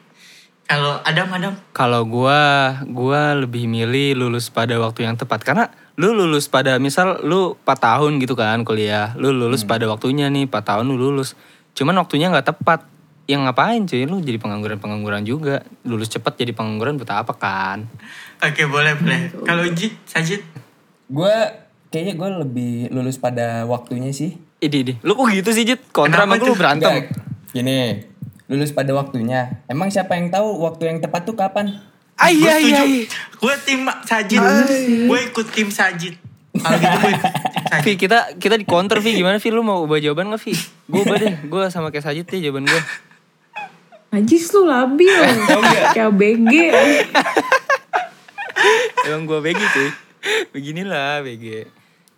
Kalau 0.67 0.99
Adam 1.06 1.31
Adam. 1.31 1.55
Kalau 1.70 2.02
gua 2.02 2.75
gua 2.90 3.38
lebih 3.38 3.70
milih 3.70 4.19
lulus 4.19 4.50
pada 4.50 4.75
waktu 4.82 5.06
yang 5.06 5.14
tepat 5.14 5.46
karena 5.46 5.70
lu 5.94 6.11
lulus 6.11 6.50
pada 6.50 6.82
misal 6.82 7.23
lu 7.23 7.55
4 7.62 7.78
tahun 7.78 8.19
gitu 8.19 8.34
kan 8.34 8.67
kuliah. 8.67 9.14
Lu 9.14 9.31
lulus 9.31 9.62
pada 9.62 9.87
waktunya 9.87 10.26
nih 10.26 10.50
4 10.50 10.67
tahun 10.67 10.90
lu 10.90 10.99
lulus. 10.99 11.38
Cuman 11.78 11.94
waktunya 12.02 12.34
nggak 12.34 12.50
tepat. 12.50 12.82
Yang 13.26 13.40
ngapain 13.43 13.82
cuy 13.90 14.06
lu 14.06 14.23
jadi 14.23 14.38
pengangguran-pengangguran 14.38 15.26
juga. 15.26 15.67
Lulus 15.82 16.11
cepat 16.11 16.38
jadi 16.38 16.55
pengangguran 16.55 16.99
buat 16.99 17.11
apa 17.11 17.34
kan? 17.34 17.90
Oke 18.38 18.67
boleh 18.70 18.94
boleh. 18.94 19.34
Kalau 19.43 19.67
Jit, 19.75 19.99
Sajid. 20.06 20.46
Gue 21.11 21.35
kayaknya 21.90 22.14
gue 22.14 22.28
lebih 22.47 22.73
lulus 22.95 23.18
pada 23.18 23.66
waktunya 23.66 24.14
sih. 24.14 24.38
Idi 24.62 24.87
idi. 24.87 24.95
Lu 25.02 25.18
kok 25.18 25.30
gitu 25.35 25.50
sih 25.50 25.66
Jit? 25.66 25.83
Kontra 25.90 26.23
sama 26.25 26.38
lu 26.38 26.54
berantem. 26.54 26.87
Enggak, 26.87 27.18
Gini, 27.50 28.04
lulus 28.47 28.71
pada 28.71 28.95
waktunya. 28.95 29.64
Emang 29.66 29.90
siapa 29.90 30.14
yang 30.14 30.30
tahu 30.30 30.62
waktu 30.62 30.92
yang 30.92 30.99
tepat 31.02 31.26
tuh 31.26 31.35
kapan? 31.35 31.83
Ah 32.16 32.33
Gue 32.33 32.47
iya 32.47 32.54
setuju. 32.56 32.73
iya. 32.73 32.83
iya. 32.85 33.04
Gue 33.37 33.54
tim 33.66 33.80
Sajid. 34.06 34.40
Gue 35.11 35.18
ikut 35.28 35.47
tim 35.52 35.68
Sajid. 35.68 36.14
Kalau 36.56 36.78
gitu 36.80 36.97
gue. 37.04 37.14
Vi 37.85 37.92
kita 38.00 38.18
kita 38.40 38.56
di 38.56 38.64
counter 38.64 39.04
Vi 39.04 39.12
gimana 39.21 39.37
Vi 39.37 39.52
lu 39.52 39.61
mau 39.61 39.85
ubah 39.85 40.00
jawaban 40.00 40.33
gak 40.33 40.40
Vi? 40.49 40.56
Gue 40.88 41.00
ubah 41.04 41.16
deh. 41.21 41.35
Gue 41.52 41.62
sama 41.68 41.92
kayak 41.92 42.09
Sajid 42.09 42.25
deh 42.25 42.40
jawaban 42.40 42.64
gue. 42.64 42.83
Najis 44.10 44.50
lu 44.52 44.64
labil 44.64 45.10
kayak 45.96 46.12
BG 46.14 46.52
Emang 49.06 49.22
gue 49.25 49.38
BG 49.38 49.60
cuy. 49.60 49.88
Beginilah 50.50 51.22
BG. 51.22 51.68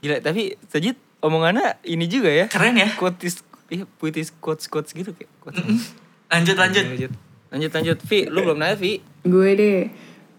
Gila 0.00 0.16
tapi 0.22 0.56
Sajid 0.68 0.96
omongannya 1.20 1.76
ini 1.84 2.06
juga 2.06 2.30
ya. 2.30 2.46
Keren 2.48 2.78
ya. 2.78 2.88
Quotes 2.94 3.44
iya 3.68 3.84
puitis 3.84 4.32
quotes 4.40 4.70
quotes 4.70 4.94
gitu 4.94 5.12
kayak. 5.12 5.28
Quotes. 5.42 5.92
Lanjut 6.30 6.56
lanjut. 6.56 6.84
Lanjut. 6.86 7.12
Lanjut 7.48 7.70
lanjut 7.72 7.98
Vi, 8.04 8.28
lu 8.28 8.44
belum 8.44 8.60
nanya 8.60 8.76
Vi. 8.76 9.00
gue 9.24 9.50
deh 9.56 9.80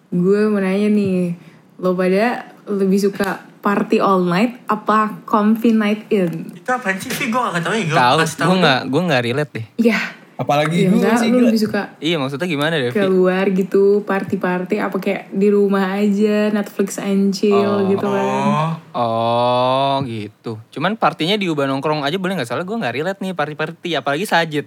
gue 0.10 0.40
mau 0.50 0.62
nanya 0.62 0.90
nih 0.90 1.34
lo 1.78 1.98
pada 1.98 2.54
lebih 2.70 3.02
suka 3.02 3.46
party 3.62 3.98
all 3.98 4.22
night 4.26 4.62
apa 4.66 5.18
comfy 5.26 5.74
night 5.74 6.06
in 6.10 6.54
Itu 6.54 6.70
apaan 6.70 7.02
sih? 7.02 7.30
Gue 7.30 7.42
gak 7.42 7.66
tau 7.66 7.74
ya. 7.74 8.14
Gue 8.14 8.26
tahu 8.30 8.54
gue 8.62 9.02
nggak 9.10 9.24
relate 9.26 9.52
deh. 9.58 9.66
ya 9.82 9.98
Apalagi 10.40 10.88
ya 10.88 10.96
gue 10.96 11.04
sih 11.20 11.30
gila. 11.36 11.52
lebih 11.52 11.60
suka 11.60 11.82
Iya 12.00 12.16
maksudnya 12.16 12.48
gimana 12.48 12.80
deh 12.80 12.96
keluar 12.96 13.44
gitu 13.52 14.08
party-party 14.08 14.80
apa 14.80 14.96
kayak 14.96 15.28
di 15.36 15.52
rumah 15.52 16.00
aja 16.00 16.48
Netflix 16.48 16.96
and 16.96 17.36
chill 17.36 17.84
gitu 17.92 18.08
kan 18.08 18.24
Oh. 18.24 18.72
Oh 18.96 19.96
gitu. 20.08 20.56
Cuman 20.72 20.96
partinya 20.96 21.36
diubah 21.36 21.68
nongkrong 21.68 22.08
aja 22.08 22.16
boleh 22.16 22.40
nggak 22.40 22.48
salah 22.48 22.64
gue 22.64 22.72
nggak 22.72 22.96
relate 22.96 23.20
nih 23.20 23.36
party-party 23.36 23.90
apalagi 24.00 24.24
Sajid. 24.24 24.66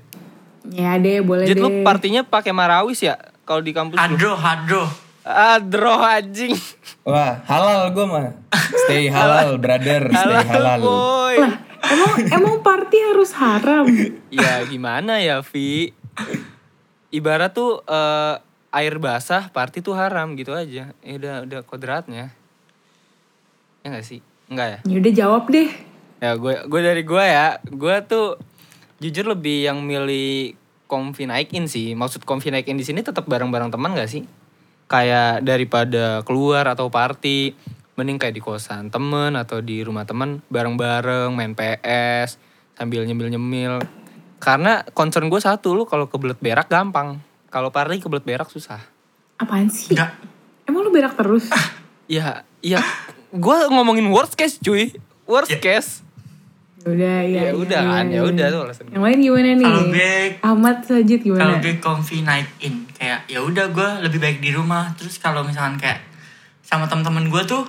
ya 0.69 0.95
deh 0.95 1.25
boleh 1.25 1.49
Jid 1.49 1.57
deh 1.57 1.65
lu 1.65 1.83
partinya 1.83 2.23
pakai 2.23 2.53
marawis 2.53 3.01
ya 3.01 3.17
kalau 3.43 3.65
di 3.65 3.73
kampus 3.73 3.97
lu? 3.97 4.03
Hadro, 4.05 4.33
hadro. 4.37 4.85
Adro 5.23 6.03
anjing. 6.03 6.55
Wah, 7.07 7.39
halal 7.47 7.95
gue 7.95 8.07
mah. 8.07 8.35
Stay 8.87 9.07
halal, 9.15 9.55
brother. 9.63 10.11
Stay 10.11 10.43
halal. 10.51 10.81
boy. 10.83 11.37
lah 11.39 11.55
emang 11.83 12.13
emang 12.31 12.55
party 12.63 12.99
harus 13.11 13.35
haram 13.35 13.87
Ya 14.31 14.63
gimana 14.67 15.19
ya 15.19 15.43
Vi? 15.43 15.91
ibarat 17.13 17.53
tuh 17.53 17.85
eh, 17.85 18.35
air 18.73 18.95
basah 18.97 19.53
party 19.53 19.79
tuh 19.85 19.95
haram 19.95 20.35
gitu 20.35 20.57
aja. 20.57 20.91
Ya 21.05 21.13
udah 21.15 21.35
udah 21.47 21.61
kodratnya. 21.63 22.35
Ya 23.83 23.87
gak 23.95 24.07
sih? 24.07 24.23
Enggak 24.51 24.67
ya? 24.67 24.79
Ya 24.89 24.97
udah 24.99 25.13
jawab 25.13 25.45
deh. 25.53 25.71
Ya 26.23 26.35
gue 26.39 26.55
gue 26.67 26.81
dari 26.83 27.03
gue 27.03 27.25
ya, 27.25 27.59
gue 27.67 27.97
tuh 28.07 28.39
jujur 29.03 29.27
lebih 29.35 29.67
yang 29.67 29.83
milih 29.83 30.55
konfi 30.87 31.27
naik 31.27 31.51
in 31.55 31.67
sih. 31.71 31.95
Maksud 31.95 32.23
konfi 32.27 32.51
naik 32.51 32.67
in 32.71 32.79
di 32.79 32.87
sini 32.87 33.03
tetap 33.03 33.27
bareng-bareng 33.27 33.71
teman 33.71 33.95
gak 33.95 34.11
sih? 34.11 34.23
Kayak 34.93 35.41
daripada 35.41 36.21
keluar 36.21 36.69
atau 36.69 36.93
party, 36.93 37.57
mending 37.97 38.21
kayak 38.21 38.37
di 38.37 38.45
kosan 38.45 38.93
temen 38.93 39.33
atau 39.41 39.65
di 39.65 39.81
rumah 39.81 40.05
temen 40.05 40.45
bareng-bareng 40.53 41.33
main 41.33 41.57
PS 41.57 42.37
sambil 42.77 43.09
nyemil-nyemil. 43.09 43.81
Karena 44.37 44.85
concern 44.93 45.33
gue 45.33 45.41
satu 45.41 45.73
lu 45.73 45.89
kalau 45.89 46.13
kebelet 46.13 46.37
berak 46.37 46.69
gampang. 46.69 47.25
Kalau 47.49 47.73
party 47.73 48.05
kebelet 48.05 48.25
berak 48.29 48.53
susah. 48.53 48.85
Apaan 49.41 49.73
sih? 49.73 49.97
Enggak. 49.97 50.13
Emang 50.69 50.85
lu 50.85 50.93
berak 50.93 51.17
terus? 51.17 51.49
Ya, 52.05 52.45
ya 52.61 52.85
gue 53.33 53.57
ngomongin 53.73 54.05
worst 54.13 54.37
case 54.37 54.61
cuy. 54.61 54.93
Worst 55.25 55.57
Ya. 55.57 55.63
case. 55.63 56.02
Udah 56.85 57.17
Ya 57.23 57.43
ya. 57.45 57.53
udah 57.53 57.81
kan, 57.81 58.07
ya 58.07 58.21
udah 58.23 58.47
tuh 58.49 58.61
alasan. 58.65 58.85
Yang 58.89 59.03
lain 59.03 59.19
gimana 59.21 59.49
nih? 59.53 59.67
Kalau 59.67 59.85
gue 59.89 60.15
Ahmad 60.41 60.77
Sajid 60.81 61.21
kalau 61.21 61.37
gimana? 61.39 61.55
gue 61.59 61.75
comfy 61.79 62.19
night 62.21 62.49
in 62.59 62.75
kayak 62.93 63.27
ya 63.27 63.39
udah 63.39 63.67
gue 63.69 63.89
lebih 64.03 64.19
baik 64.19 64.39
di 64.39 64.51
rumah 64.51 64.91
terus 64.93 65.17
kalau 65.17 65.43
misalkan 65.43 65.77
kayak 65.77 66.03
sama 66.61 66.85
teman-teman 66.85 67.27
gue 67.27 67.43
tuh 67.45 67.63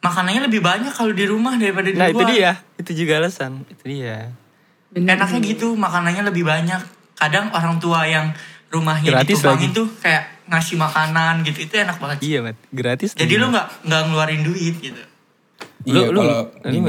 makanannya 0.00 0.44
lebih 0.44 0.60
banyak 0.60 0.90
kalau 0.90 1.10
di 1.10 1.24
rumah 1.24 1.54
daripada 1.54 1.86
di 1.86 1.96
Nah 1.96 2.06
luar 2.06 2.14
itu 2.14 2.24
dia, 2.30 2.50
itu 2.76 2.90
juga 2.94 3.12
alasan. 3.18 3.64
Itu 3.66 3.84
dia. 3.84 4.30
Bener, 4.88 5.14
enaknya 5.14 5.38
bener. 5.38 5.50
gitu 5.50 5.66
makanannya 5.74 6.22
lebih 6.24 6.44
banyak 6.44 6.80
kadang 7.14 7.48
orang 7.50 7.78
tua 7.78 8.04
yang 8.04 8.30
rumahnya 8.68 9.10
Gratis 9.12 9.38
ditumpangin 9.38 9.70
lagi. 9.70 9.76
tuh 9.76 9.86
kayak 9.98 10.22
ngasih 10.44 10.76
makanan 10.76 11.34
gitu 11.42 11.58
itu 11.62 11.74
enak 11.74 11.96
banget 11.96 12.18
Iya, 12.20 12.38
Mat. 12.42 12.56
Gratis. 12.68 13.10
jadi 13.12 13.26
tuh. 13.28 13.40
lu 13.40 13.46
nggak 13.48 13.66
nggak 13.82 14.00
ngeluarin 14.04 14.42
duit 14.42 14.74
gitu 14.76 15.02
Iya 15.84 16.08
kalau 16.08 16.38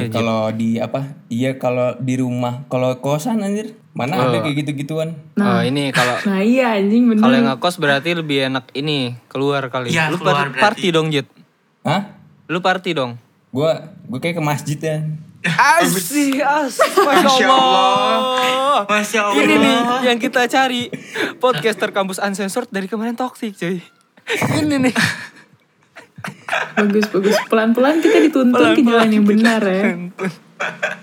kalau 0.09 0.39
di 0.49 0.77
apa? 0.77 1.01
Iya 1.27 1.55
kalau 1.55 1.95
di 1.97 2.15
rumah, 2.15 2.63
kalau 2.65 2.95
kosan 2.97 3.39
anjir. 3.39 3.75
Mana 3.91 4.15
ada 4.17 4.27
Oh. 4.33 4.41
kayak 4.41 4.55
gitu-gituan? 4.57 5.15
Oh, 5.35 5.61
ini 5.61 5.87
kalau 5.89 6.19
Nah 6.27 6.39
iya 6.39 6.75
anjing 6.75 7.07
bener. 7.07 7.21
kalau 7.21 7.31
yang 7.33 7.47
ngekos 7.49 7.75
berarti 7.75 8.11
lebih 8.11 8.43
enak 8.45 8.67
ini 8.73 9.15
keluar 9.25 9.67
kali. 9.69 9.87
Iya, 9.89 10.07
lu 10.09 10.15
keluar 10.15 10.35
par- 10.37 10.51
berarti. 10.51 10.61
party 10.61 10.87
dong, 10.91 11.07
Jit. 11.09 11.27
Hah? 11.81 12.19
Lu 12.45 12.59
party 12.59 12.91
dong. 12.91 13.15
Gua 13.49 13.71
gua 14.03 14.19
kayak 14.19 14.35
ke 14.35 14.43
masjid 14.43 14.75
ya. 14.77 14.97
Asih, 15.45 16.41
as. 16.41 16.75
Masya 16.97 17.21
Masya 17.21 17.47
Allah. 17.47 18.83
Masya 18.83 19.19
Allah. 19.23 19.39
Ini 19.39 19.55
nih 19.55 19.77
yang 20.05 20.17
kita 20.17 20.43
cari. 20.45 20.91
Podcaster 21.37 21.89
kampus 21.89 22.17
uncensored 22.17 22.67
dari 22.67 22.87
kemarin 22.87 23.13
toxic, 23.13 23.53
cuy. 23.53 23.79
Ini 24.55 24.75
nih. 24.81 24.91
Bagus 26.75 27.05
bagus. 27.07 27.35
Pelan-pelan 27.45 27.99
kita 27.99 28.17
dituntun 28.21 28.73
ke 28.73 28.81
jalan 28.81 29.09
yang 29.09 29.23
benar 29.23 29.61
ya. 29.61 29.95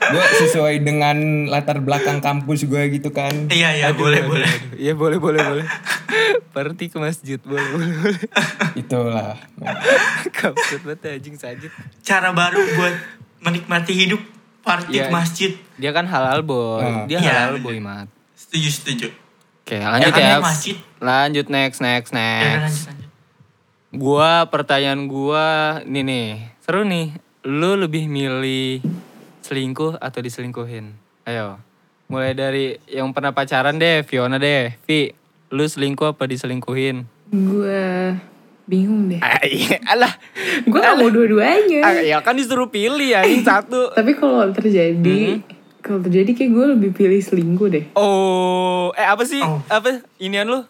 Gua 0.02 0.24
sesuai 0.38 0.80
dengan 0.80 1.16
latar 1.46 1.78
belakang 1.78 2.18
kampus 2.18 2.64
gua 2.64 2.84
gitu 2.86 3.10
kan. 3.10 3.48
iya 3.48 3.72
iya 3.74 3.88
boleh 3.92 4.24
boleh 4.24 4.48
Iya, 4.74 4.92
boleh, 4.92 5.16
boleh, 5.16 5.40
boleh. 5.40 5.66
Party 6.50 6.88
ke 6.88 6.98
masjid, 6.98 7.38
boleh, 7.38 7.62
boleh, 7.70 7.88
boleh. 7.94 8.22
Itulah. 8.74 9.36
Kampus 10.30 10.80
banget 10.82 11.20
anjing 11.20 11.36
sajid. 11.36 11.70
cara 12.00 12.32
baru 12.32 12.58
buat 12.74 12.94
menikmati 13.40 13.92
hidup 13.94 14.18
party 14.60 14.94
Iya. 14.94 15.06
ke 15.06 15.12
masjid 15.12 15.50
Dia 15.76 15.90
kan 15.90 16.04
halal, 16.04 16.42
boy. 16.42 16.80
Ah. 16.80 17.04
Dia 17.04 17.18
Iya, 17.18 17.30
halal, 17.46 17.52
bener. 17.56 17.62
boy, 17.62 17.78
Mat. 17.78 18.08
setuju 18.34 18.68
setuju 18.70 19.08
Oke, 19.62 19.78
lanjut 19.78 20.10
kan 20.10 20.20
ya. 20.20 20.36
masjid. 20.40 20.76
Lanjut 20.98 21.46
next, 21.46 21.78
next, 21.78 22.10
ya 22.10 22.18
next. 22.18 22.58
lanjut 22.58 22.82
lanjut 22.88 23.01
Gua 23.92 24.48
pertanyaan 24.48 25.04
gua 25.04 25.44
ini 25.84 26.00
nih, 26.00 26.28
seru 26.58 26.80
nih. 26.80 27.12
Lu 27.42 27.76
lebih 27.76 28.08
milih 28.08 28.80
selingkuh 29.40 30.00
atau 30.00 30.24
diselingkuhin? 30.24 30.96
Ayo. 31.22 31.60
Mulai 32.08 32.32
dari 32.32 32.64
yang 32.86 33.12
pernah 33.12 33.36
pacaran 33.36 33.76
deh, 33.76 34.00
Fiona 34.00 34.38
deh. 34.38 34.72
Vi, 34.82 35.12
lu 35.50 35.60
selingkuh 35.62 36.16
apa 36.16 36.24
diselingkuhin? 36.24 37.04
Gue 37.28 38.16
bingung 38.64 39.08
deh. 39.08 39.18
Ah, 39.18 39.42
iya, 39.42 39.76
alah. 39.84 40.12
Gue 40.62 40.78
gak 40.78 40.96
mau 40.96 41.08
dua-duanya. 41.08 41.80
Ah, 41.82 41.92
ya 41.98 42.20
kan 42.20 42.32
disuruh 42.32 42.68
pilih 42.68 43.12
ya, 43.12 43.20
ini 43.22 43.42
satu. 43.42 43.90
Tapi 43.98 44.14
kalau 44.14 44.48
terjadi, 44.48 45.36
Mm-hmm. 45.36 45.84
kalau 45.84 46.00
terjadi 46.00 46.30
kayak 46.32 46.50
gue 46.50 46.66
lebih 46.78 46.90
pilih 46.94 47.20
selingkuh 47.20 47.68
deh. 47.68 47.84
Oh, 47.92 48.88
eh 48.94 49.04
apa 49.04 49.24
sih? 49.24 49.42
Oh. 49.42 49.60
Apa 49.66 50.00
inian 50.16 50.46
lu? 50.46 50.64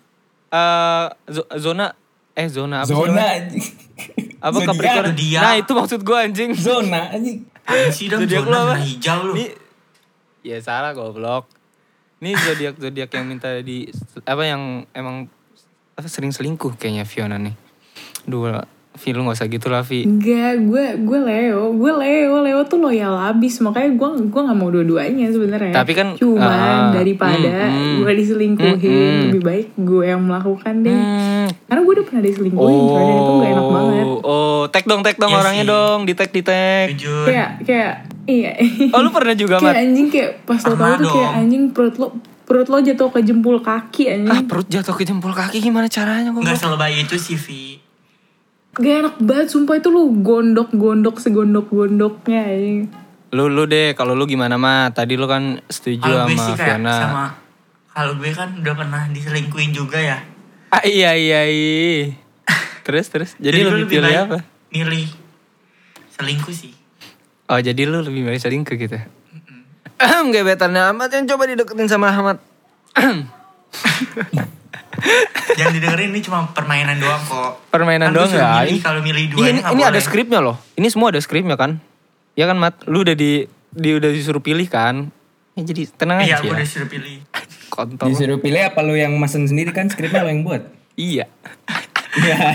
Eh 0.49 1.07
zo- 1.29 1.47
zona 1.55 1.95
eh 2.33 2.49
zona 2.49 2.83
apa 2.83 2.91
Zona 2.91 3.23
anjing. 3.23 3.65
Apa 4.43 4.59
Zodiak. 4.59 4.69
Capricorn? 4.75 5.07
Zodiak. 5.13 5.43
Nah, 5.45 5.55
itu 5.61 5.73
maksud 5.77 6.01
gua 6.03 6.19
anjing. 6.25 6.51
Zona 6.57 7.01
anjing. 7.13 7.39
Sih 7.95 8.07
dong 8.11 8.25
Zodiak 8.27 8.43
zona 8.43 8.59
apa? 8.59 8.75
hijau 8.83 9.19
lu 9.31 9.33
Ini 9.39 9.47
ya 10.43 10.59
salah 10.59 10.97
goblok. 10.97 11.47
Ini 12.19 12.35
zodiak 12.39 12.75
zodiak 12.79 13.11
yang 13.15 13.25
minta 13.29 13.51
di 13.63 13.87
apa 14.25 14.43
yang 14.47 14.87
emang 14.97 15.29
apa 15.95 16.09
sering 16.09 16.33
selingkuh 16.33 16.75
kayaknya 16.81 17.05
Fiona 17.05 17.37
nih. 17.37 17.55
Duh, 18.27 18.63
Vi 18.95 19.09
lu 19.11 19.25
gak 19.25 19.35
usah 19.35 19.49
gitu 19.49 19.67
lah 19.67 19.81
Vi. 19.81 20.05
Enggak, 20.05 20.61
gue 20.61 20.85
gue 21.01 21.19
Leo, 21.19 21.73
gue 21.73 21.93
Leo, 21.95 22.35
Leo 22.39 22.61
tuh 22.63 22.77
loyal 22.79 23.17
abis, 23.27 23.59
makanya 23.59 23.89
gue 23.91 24.09
gue 24.23 24.41
nggak 24.43 24.55
mau 24.55 24.69
dua-duanya 24.69 25.27
sebenarnya. 25.29 25.73
Tapi 25.73 25.93
kan, 25.93 26.13
cuman 26.15 26.45
ah, 26.45 26.93
daripada 26.93 27.67
mm, 27.67 27.73
mm. 27.73 27.97
gue 27.99 28.13
diselingkuhin, 28.15 28.77
Mm, 28.79 29.09
mm. 29.11 29.23
lebih 29.27 29.43
baik 29.43 29.67
gue 29.75 30.05
yang 30.07 30.21
melakukan 30.21 30.75
deh. 30.79 30.93
Hmm. 30.93 31.49
Karena 31.65 31.81
gue 31.81 31.93
udah 31.95 32.07
pernah 32.07 32.23
diselingkuhin, 32.23 32.81
coy, 32.83 33.01
dan 33.01 33.17
itu 33.17 33.33
gak 33.33 33.51
enak 33.51 33.67
banget. 33.67 34.07
Oh, 34.23 34.63
tag 34.69 34.85
dong, 34.85 35.01
tag 35.01 35.17
dong 35.17 35.33
Iya 35.33 35.41
orangnya 35.41 35.65
sih. 35.65 35.73
dong, 35.73 35.99
di 36.05 36.13
tag 36.13 36.31
di 36.31 36.43
tag. 36.43 36.87
jujur 36.93 37.25
Kayak 37.25 37.51
kayak 37.63 37.93
iya. 38.25 38.53
Oh, 38.93 39.01
lu 39.01 39.09
pernah 39.09 39.33
juga, 39.33 39.57
kayak 39.59 39.77
anjing 39.79 40.09
kayak 40.09 40.31
pas 40.45 40.61
lo 40.61 40.75
tau 40.75 40.95
tuh 40.97 41.11
kayak 41.11 41.31
anjing 41.35 41.63
perut 41.73 41.97
lo 41.97 42.07
perut 42.43 42.69
lo 42.69 42.79
jatuh 42.79 43.09
ke 43.09 43.21
jempol 43.23 43.59
kaki 43.59 44.03
Ah, 44.05 44.15
anjing. 44.15 44.45
perut 44.45 44.69
jatuh 44.69 44.93
ke 44.93 45.03
jempol 45.03 45.33
kaki 45.33 45.59
gimana 45.59 45.89
caranya 45.89 46.29
nggak 46.29 46.45
goblok? 46.45 46.61
selebay 46.61 46.93
itu 47.01 47.17
sih 47.17 47.35
Vi 47.35 47.82
Gak 48.73 48.95
enak 49.05 49.15
banget, 49.21 49.53
sumpah 49.53 49.77
itu 49.77 49.93
lu 49.93 50.25
gondok-gondok 50.25 51.21
segondok-gondoknya 51.21 52.41
anjing. 52.41 52.89
Lu 53.33 53.53
lu 53.53 53.69
deh, 53.69 53.93
kalau 53.93 54.17
lu 54.17 54.25
gimana 54.25 54.57
mah? 54.57 54.89
Tadi 54.97 55.21
lu 55.21 55.29
kan 55.29 55.61
setuju 55.69 56.01
kalau 56.01 56.25
gue 56.25 56.37
sama 56.37 56.45
sih 56.49 56.55
kayak 56.57 56.81
Fiona. 56.81 56.97
sama 56.97 57.25
kalau 57.93 58.13
gue 58.17 58.33
kan 58.33 58.49
udah 58.57 58.73
pernah 58.73 59.03
diselingkuhin 59.13 59.77
juga 59.77 60.01
ya 60.01 60.19
Ah 60.73 60.81
iya 60.89 61.13
iya 61.13 61.45
iya. 61.45 62.17
terus 62.89 63.13
terus. 63.13 63.37
Jadi, 63.45 63.61
gue 63.61 63.85
lebih 63.85 64.01
pilih 64.01 64.09
baik 64.09 64.21
apa? 64.25 64.39
milih 64.73 65.09
selingkuh 66.17 66.57
sih 66.57 66.73
Oh 67.53 67.61
jadi 67.61 67.85
lu 67.85 68.01
lebih 68.01 68.25
milih 68.25 68.41
selingkuh 68.41 68.73
gitu. 68.81 68.97
Ahem, 70.01 70.25
gebetan 70.33 70.73
Ahmad 70.73 71.13
yang 71.13 71.29
coba 71.29 71.45
dideketin 71.45 71.85
sama 71.85 72.09
Ahmad. 72.09 72.41
Jangan 75.53 75.73
didengerin 75.73 76.09
ini 76.11 76.21
cuma 76.21 76.49
permainan 76.49 76.97
doang 76.97 77.21
kok. 77.21 77.51
Permainan 77.69 78.09
Kan 78.09 78.15
doang 78.15 78.31
ya. 78.31 78.63
milih, 78.63 78.79
kalau 78.81 79.01
milih 79.01 79.25
dua 79.29 79.39
Iya, 79.39 79.49
ini, 79.49 79.61
nggak 79.61 79.73
ini 79.73 79.83
ada 79.85 80.01
skripnya 80.01 80.41
loh. 80.41 80.57
Ini 80.75 80.89
semua 80.89 81.09
ada 81.09 81.19
skripnya 81.19 81.57
kan? 81.57 81.81
Ya 82.33 82.45
kan 82.45 82.57
Mat? 82.57 82.81
Lu 82.85 83.01
udah 83.01 83.13
di, 83.13 83.45
di 83.69 83.91
udah 83.93 84.09
disuruh 84.09 84.41
pilih 84.41 84.65
kan? 84.67 85.09
Ya 85.53 85.63
jadi 85.63 85.83
tenang 85.91 86.21
Iya, 86.21 86.39
aja. 86.39 86.41
aku 86.41 86.47
udah 86.51 86.67
suruh 86.67 86.89
pilih. 86.89 87.17
Kontol. 87.69 88.07
Disuruh 88.09 88.39
pilih 88.39 88.63
apa 88.63 88.81
lu 88.81 88.93
yang 88.93 89.13
mesen 89.17 89.45
sendiri 89.45 89.71
kan 89.71 89.89
skripnya 89.89 90.23
lu 90.23 90.31
yang 90.31 90.43
buat. 90.43 90.63
Iya. 90.95 91.25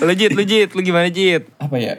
lu 0.00 0.12
Jit, 0.12 0.32
lu 0.32 0.42
Jit, 0.42 0.70
lu 0.70 0.80
gimana 0.80 1.08
Jit? 1.08 1.48
apa 1.56 1.76
ya? 1.76 1.96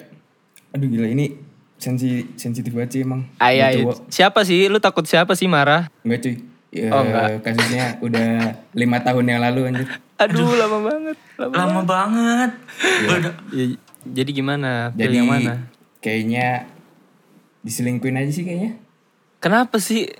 Aduh 0.72 0.86
gila 0.86 1.08
ini 1.08 1.34
sensi 1.76 2.26
sensitif 2.36 2.72
banget 2.72 2.90
sih 2.92 3.02
emang. 3.02 3.26
Ayo, 3.38 3.58
Buat 3.58 3.66
ayo. 3.68 3.78
cowok. 3.82 3.98
Siapa 4.10 4.40
sih? 4.42 4.60
Lu 4.68 4.78
takut 4.78 5.06
siapa 5.06 5.34
sih 5.34 5.46
marah? 5.46 5.90
Enggak 6.02 6.20
cuy. 6.22 6.36
Ya, 6.76 6.92
Oh, 6.92 7.02
enggak. 7.02 7.40
kasusnya 7.42 7.86
udah 7.98 8.28
lima 8.70 9.00
tahun 9.00 9.26
yang 9.26 9.40
lalu 9.42 9.62
anjir. 9.66 9.88
Aduh, 10.18 10.52
lama 10.54 10.80
banget. 10.84 11.16
Lama. 11.36 11.54
Lama 11.56 11.82
banget. 11.82 12.50
Gua 13.02 13.16
udah 13.18 13.34
Ya, 13.50 13.66
jadi 14.06 14.32
gimana? 14.34 14.92
Pilih 14.92 15.00
Jadi 15.02 15.16
yang 15.16 15.30
mana? 15.30 15.54
kayaknya 15.98 16.68
diselingkuin 17.62 18.14
aja 18.14 18.30
sih 18.30 18.44
kayaknya. 18.44 18.76
Kenapa 19.40 19.80
sih? 19.80 20.12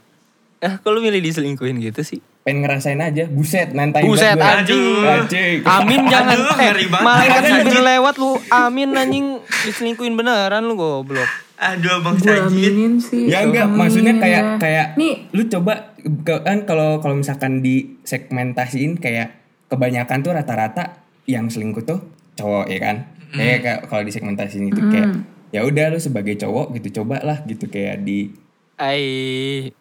Eh, 0.58 0.74
kok 0.74 0.90
lu 0.90 1.00
milih 1.00 1.20
diselingkuhin 1.20 1.76
gitu 1.78 2.02
sih? 2.02 2.24
Pengen 2.42 2.64
ngerasain 2.64 2.98
aja. 2.98 3.28
Buset, 3.28 3.74
nantain 3.74 4.02
Buset, 4.02 4.34
banget 4.34 4.64
anjing. 4.64 4.82
Anjing. 5.04 5.58
Amin 5.62 6.02
jangan. 6.14 6.38
Aduh, 6.38 6.56
eh, 6.56 6.88
banget. 6.88 7.04
malaikat 7.04 7.36
Anjing. 7.38 7.56
sambil 7.60 7.82
lewat 7.84 8.16
lu. 8.16 8.32
Amin 8.48 8.90
anjing 8.94 9.26
diselingkuhin 9.66 10.16
beneran 10.16 10.64
lu 10.64 10.74
goblok. 10.74 11.28
Aduh 11.56 12.04
Bang 12.04 12.20
Sajid. 12.20 13.00
sih. 13.00 13.32
Ya 13.32 13.48
enggak, 13.48 13.72
Amin 13.72 13.80
maksudnya 13.80 14.14
kayak 14.20 14.44
ya. 14.44 14.58
kayak 14.60 14.88
Nih, 15.00 15.32
lu 15.32 15.48
coba 15.48 15.96
kan 16.26 16.68
kalau 16.68 17.00
kalau 17.00 17.16
misalkan 17.18 17.64
di 17.64 17.98
segmentasiin 18.04 19.00
kayak 19.00 19.40
kebanyakan 19.72 20.22
tuh 20.22 20.36
rata-rata 20.36 21.02
yang 21.26 21.50
selingkuh 21.50 21.88
tuh 21.88 22.04
cowok 22.36 22.68
ya 22.70 22.80
kan. 22.80 22.98
Kayak 23.36 23.60
kayak 23.64 23.80
kalau 23.88 24.04
di 24.04 24.12
segmentasiin 24.12 24.72
itu 24.72 24.82
kayak 24.92 25.10
ya 25.56 25.64
udah 25.64 25.96
lu 25.96 26.00
sebagai 26.00 26.36
cowok 26.36 26.76
gitu 26.80 27.02
coba 27.02 27.24
lah 27.24 27.40
gitu 27.48 27.72
kayak 27.72 28.04
di 28.04 28.36
Ai 28.76 29.72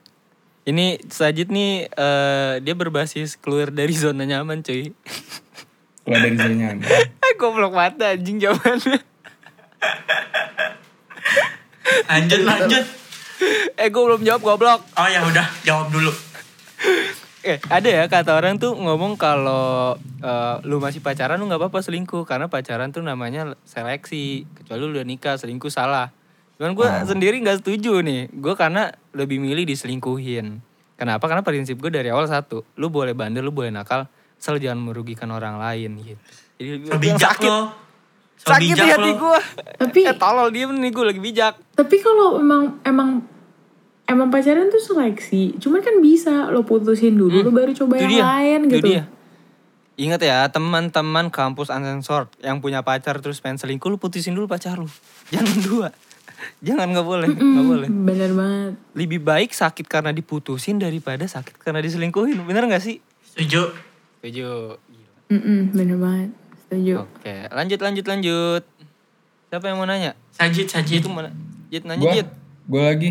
Ini 0.64 0.96
Sajid 1.12 1.52
nih 1.52 1.92
eh, 1.92 2.52
dia 2.64 2.72
berbasis 2.72 3.36
keluar 3.36 3.68
dari 3.68 3.92
zona 3.92 4.24
nyaman 4.24 4.64
cuy. 4.64 4.96
Keluar 6.06 6.20
dari 6.24 6.36
zona 6.40 6.54
nyaman. 6.56 6.80
Ah, 7.20 7.32
Goblok 7.40 7.76
mata 7.76 8.16
anjing 8.16 8.40
jawabannya. 8.40 8.96
Lanjut 12.08 12.40
lanjut. 12.42 12.84
eh 13.80 13.88
gue 13.90 14.02
belum 14.02 14.22
jawab 14.24 14.42
goblok. 14.42 14.80
Oh 14.96 15.08
ya 15.08 15.20
udah 15.24 15.46
jawab 15.62 15.88
dulu. 15.92 16.12
Eh 17.44 17.60
ada 17.68 17.84
ya 17.84 18.08
kata 18.08 18.40
orang 18.40 18.56
tuh 18.56 18.72
ngomong 18.72 19.20
kalau 19.20 20.00
eh, 20.24 20.54
lu 20.64 20.80
masih 20.80 21.04
pacaran 21.04 21.36
lu 21.36 21.44
nggak 21.44 21.60
apa-apa 21.60 21.84
selingkuh 21.84 22.24
karena 22.24 22.48
pacaran 22.48 22.88
tuh 22.88 23.04
namanya 23.04 23.52
seleksi 23.68 24.48
kecuali 24.56 24.80
lu 24.80 24.96
udah 24.96 25.04
nikah 25.04 25.36
selingkuh 25.36 25.68
salah. 25.68 26.08
Cuman 26.56 26.72
gue 26.72 26.88
sendiri 27.04 27.44
nggak 27.44 27.60
setuju 27.60 28.00
nih. 28.00 28.32
Gue 28.32 28.56
karena 28.56 28.96
lebih 29.12 29.44
milih 29.44 29.68
diselingkuhin. 29.68 30.64
Kenapa? 30.96 31.26
Karena 31.26 31.42
prinsip 31.44 31.76
gue 31.82 31.90
dari 31.90 32.08
awal 32.08 32.30
satu, 32.30 32.62
lu 32.78 32.86
boleh 32.88 33.12
bandel, 33.12 33.44
lu 33.44 33.52
boleh 33.52 33.68
nakal, 33.68 34.06
asal 34.38 34.56
jangan 34.62 34.78
merugikan 34.78 35.26
orang 35.34 35.58
lain 35.58 36.00
gitu. 36.00 36.22
Jadi 36.54 36.96
bijak 37.02 37.42
sakit, 37.42 37.50
lo. 37.50 37.74
So 38.36 38.50
sakit 38.50 38.66
bijak 38.70 38.76
di 38.76 38.90
hati 38.90 39.10
lo. 39.10 39.20
gue. 39.20 39.38
Tapi 39.78 40.00
Eh 40.04 40.16
tolol 40.16 40.48
diem 40.50 40.70
nih 40.70 40.90
gue 40.90 41.04
lagi 41.04 41.20
bijak. 41.20 41.54
tapi 41.72 41.96
kalau 41.98 42.38
emang 42.38 42.76
emang 42.82 43.24
emang 44.04 44.28
pacaran 44.28 44.68
tuh 44.68 44.78
seleksi, 44.78 45.56
cuman 45.56 45.80
kan 45.80 45.96
bisa 45.98 46.48
lo 46.48 46.60
putusin 46.62 47.16
dulu, 47.16 47.40
lo 47.40 47.48
baru 47.48 47.72
coba 47.72 47.96
Itu 47.96 48.04
yang 48.04 48.12
dia, 48.12 48.22
lain 48.22 48.60
itu 48.64 48.74
gitu. 48.76 48.86
dia. 48.86 49.02
Ingat 49.94 50.20
ya 50.20 50.42
teman-teman 50.46 51.30
kampus 51.30 51.70
unsensor 51.70 52.26
yang 52.38 52.58
punya 52.58 52.82
pacar 52.82 53.22
terus 53.22 53.38
pengen 53.38 53.56
selingkuh 53.56 53.86
lu 53.86 53.96
putusin 53.96 54.34
dulu 54.34 54.44
pacar 54.44 54.76
lu. 54.76 54.90
Jangan 55.34 55.56
dua. 55.62 55.88
Jangan 56.60 56.92
nggak 56.92 57.06
boleh, 57.06 57.28
nggak 57.30 57.64
boleh. 57.64 57.88
Bener 57.88 58.30
banget. 58.34 58.72
Lebih 58.92 59.20
baik 59.22 59.50
sakit 59.50 59.86
karena 59.86 60.10
diputusin 60.10 60.76
daripada 60.76 61.24
sakit 61.24 61.56
karena 61.56 61.80
diselingkuhin. 61.80 62.42
Bener 62.44 62.68
nggak 62.68 62.82
sih? 62.82 62.98
Setuju. 63.24 63.72
Setuju. 64.20 64.76
Mm-mm, 65.30 65.72
bener 65.72 65.96
banget. 65.96 66.30
Setuju. 66.74 67.06
Oke, 67.06 67.34
lanjut 67.48 67.78
lanjut 67.78 68.04
lanjut. 68.04 68.62
Siapa 69.46 69.64
yang 69.64 69.78
mau 69.78 69.86
nanya? 69.86 70.18
Sajid 70.34 70.66
sajid. 70.66 70.98
Itu 70.98 71.08
mana? 71.08 71.30
Jit 71.70 71.86
nanya 71.86 72.02
Gua, 72.02 72.12
Jit. 72.12 72.28
gua 72.66 72.82
lagi. 72.90 73.10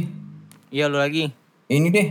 Iya 0.67 0.91
lu 0.91 0.99
lagi. 0.99 1.31
Ini 1.65 1.87
deh. 1.87 2.07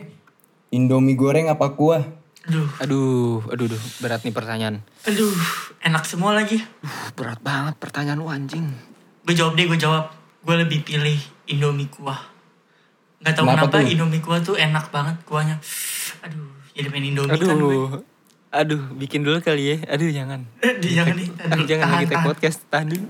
Indomie 0.72 1.12
goreng 1.12 1.52
apa 1.52 1.76
kuah? 1.76 2.00
Aduh, 2.42 2.66
Aduh, 2.80 3.38
aduh, 3.46 3.66
aduh, 3.68 3.82
berat 4.00 4.24
nih 4.24 4.32
pertanyaan. 4.32 4.82
aduh, 5.04 5.30
enak 5.78 6.02
semua 6.02 6.34
lagi. 6.34 6.58
Uh, 6.82 7.06
berat 7.14 7.38
banget 7.38 7.78
pertanyaan 7.78 8.18
lu 8.18 8.26
anjing. 8.26 8.66
Gue 9.22 9.30
jawab 9.30 9.54
deh, 9.54 9.68
gue 9.68 9.78
jawab. 9.78 10.10
Gue 10.42 10.58
lebih 10.58 10.82
pilih 10.82 11.14
Indomie 11.46 11.86
kuah. 11.86 12.18
Gak 13.22 13.38
tau 13.38 13.46
Kenapa 13.46 13.70
kenapa, 13.70 13.78
tuh? 13.78 13.92
Indomie 13.94 14.18
kuah 14.18 14.40
tuh 14.42 14.56
enak 14.58 14.90
banget 14.90 15.22
kuahnya. 15.22 15.54
Aduh, 16.26 16.50
jadi 16.74 16.88
pengen 16.90 17.14
Indomie 17.14 17.36
kan 17.36 17.54
gue. 17.54 18.02
Aduh, 18.52 18.76
aduh, 18.76 18.82
bikin 18.94 19.20
dulu 19.20 19.40
kali 19.40 19.64
ya. 19.66 19.76
Aduh, 19.88 20.08
jangan. 20.08 20.44
Di 20.60 20.88
jangan 20.90 21.14
nih, 21.14 21.28
dulu. 21.28 21.64
jangan 21.64 21.82
Tahan, 21.82 21.94
lagi 21.94 22.04
take 22.04 22.12
tahan. 22.14 22.28
podcast 22.28 22.58
tahan 22.68 22.86
dulu. 22.86 23.06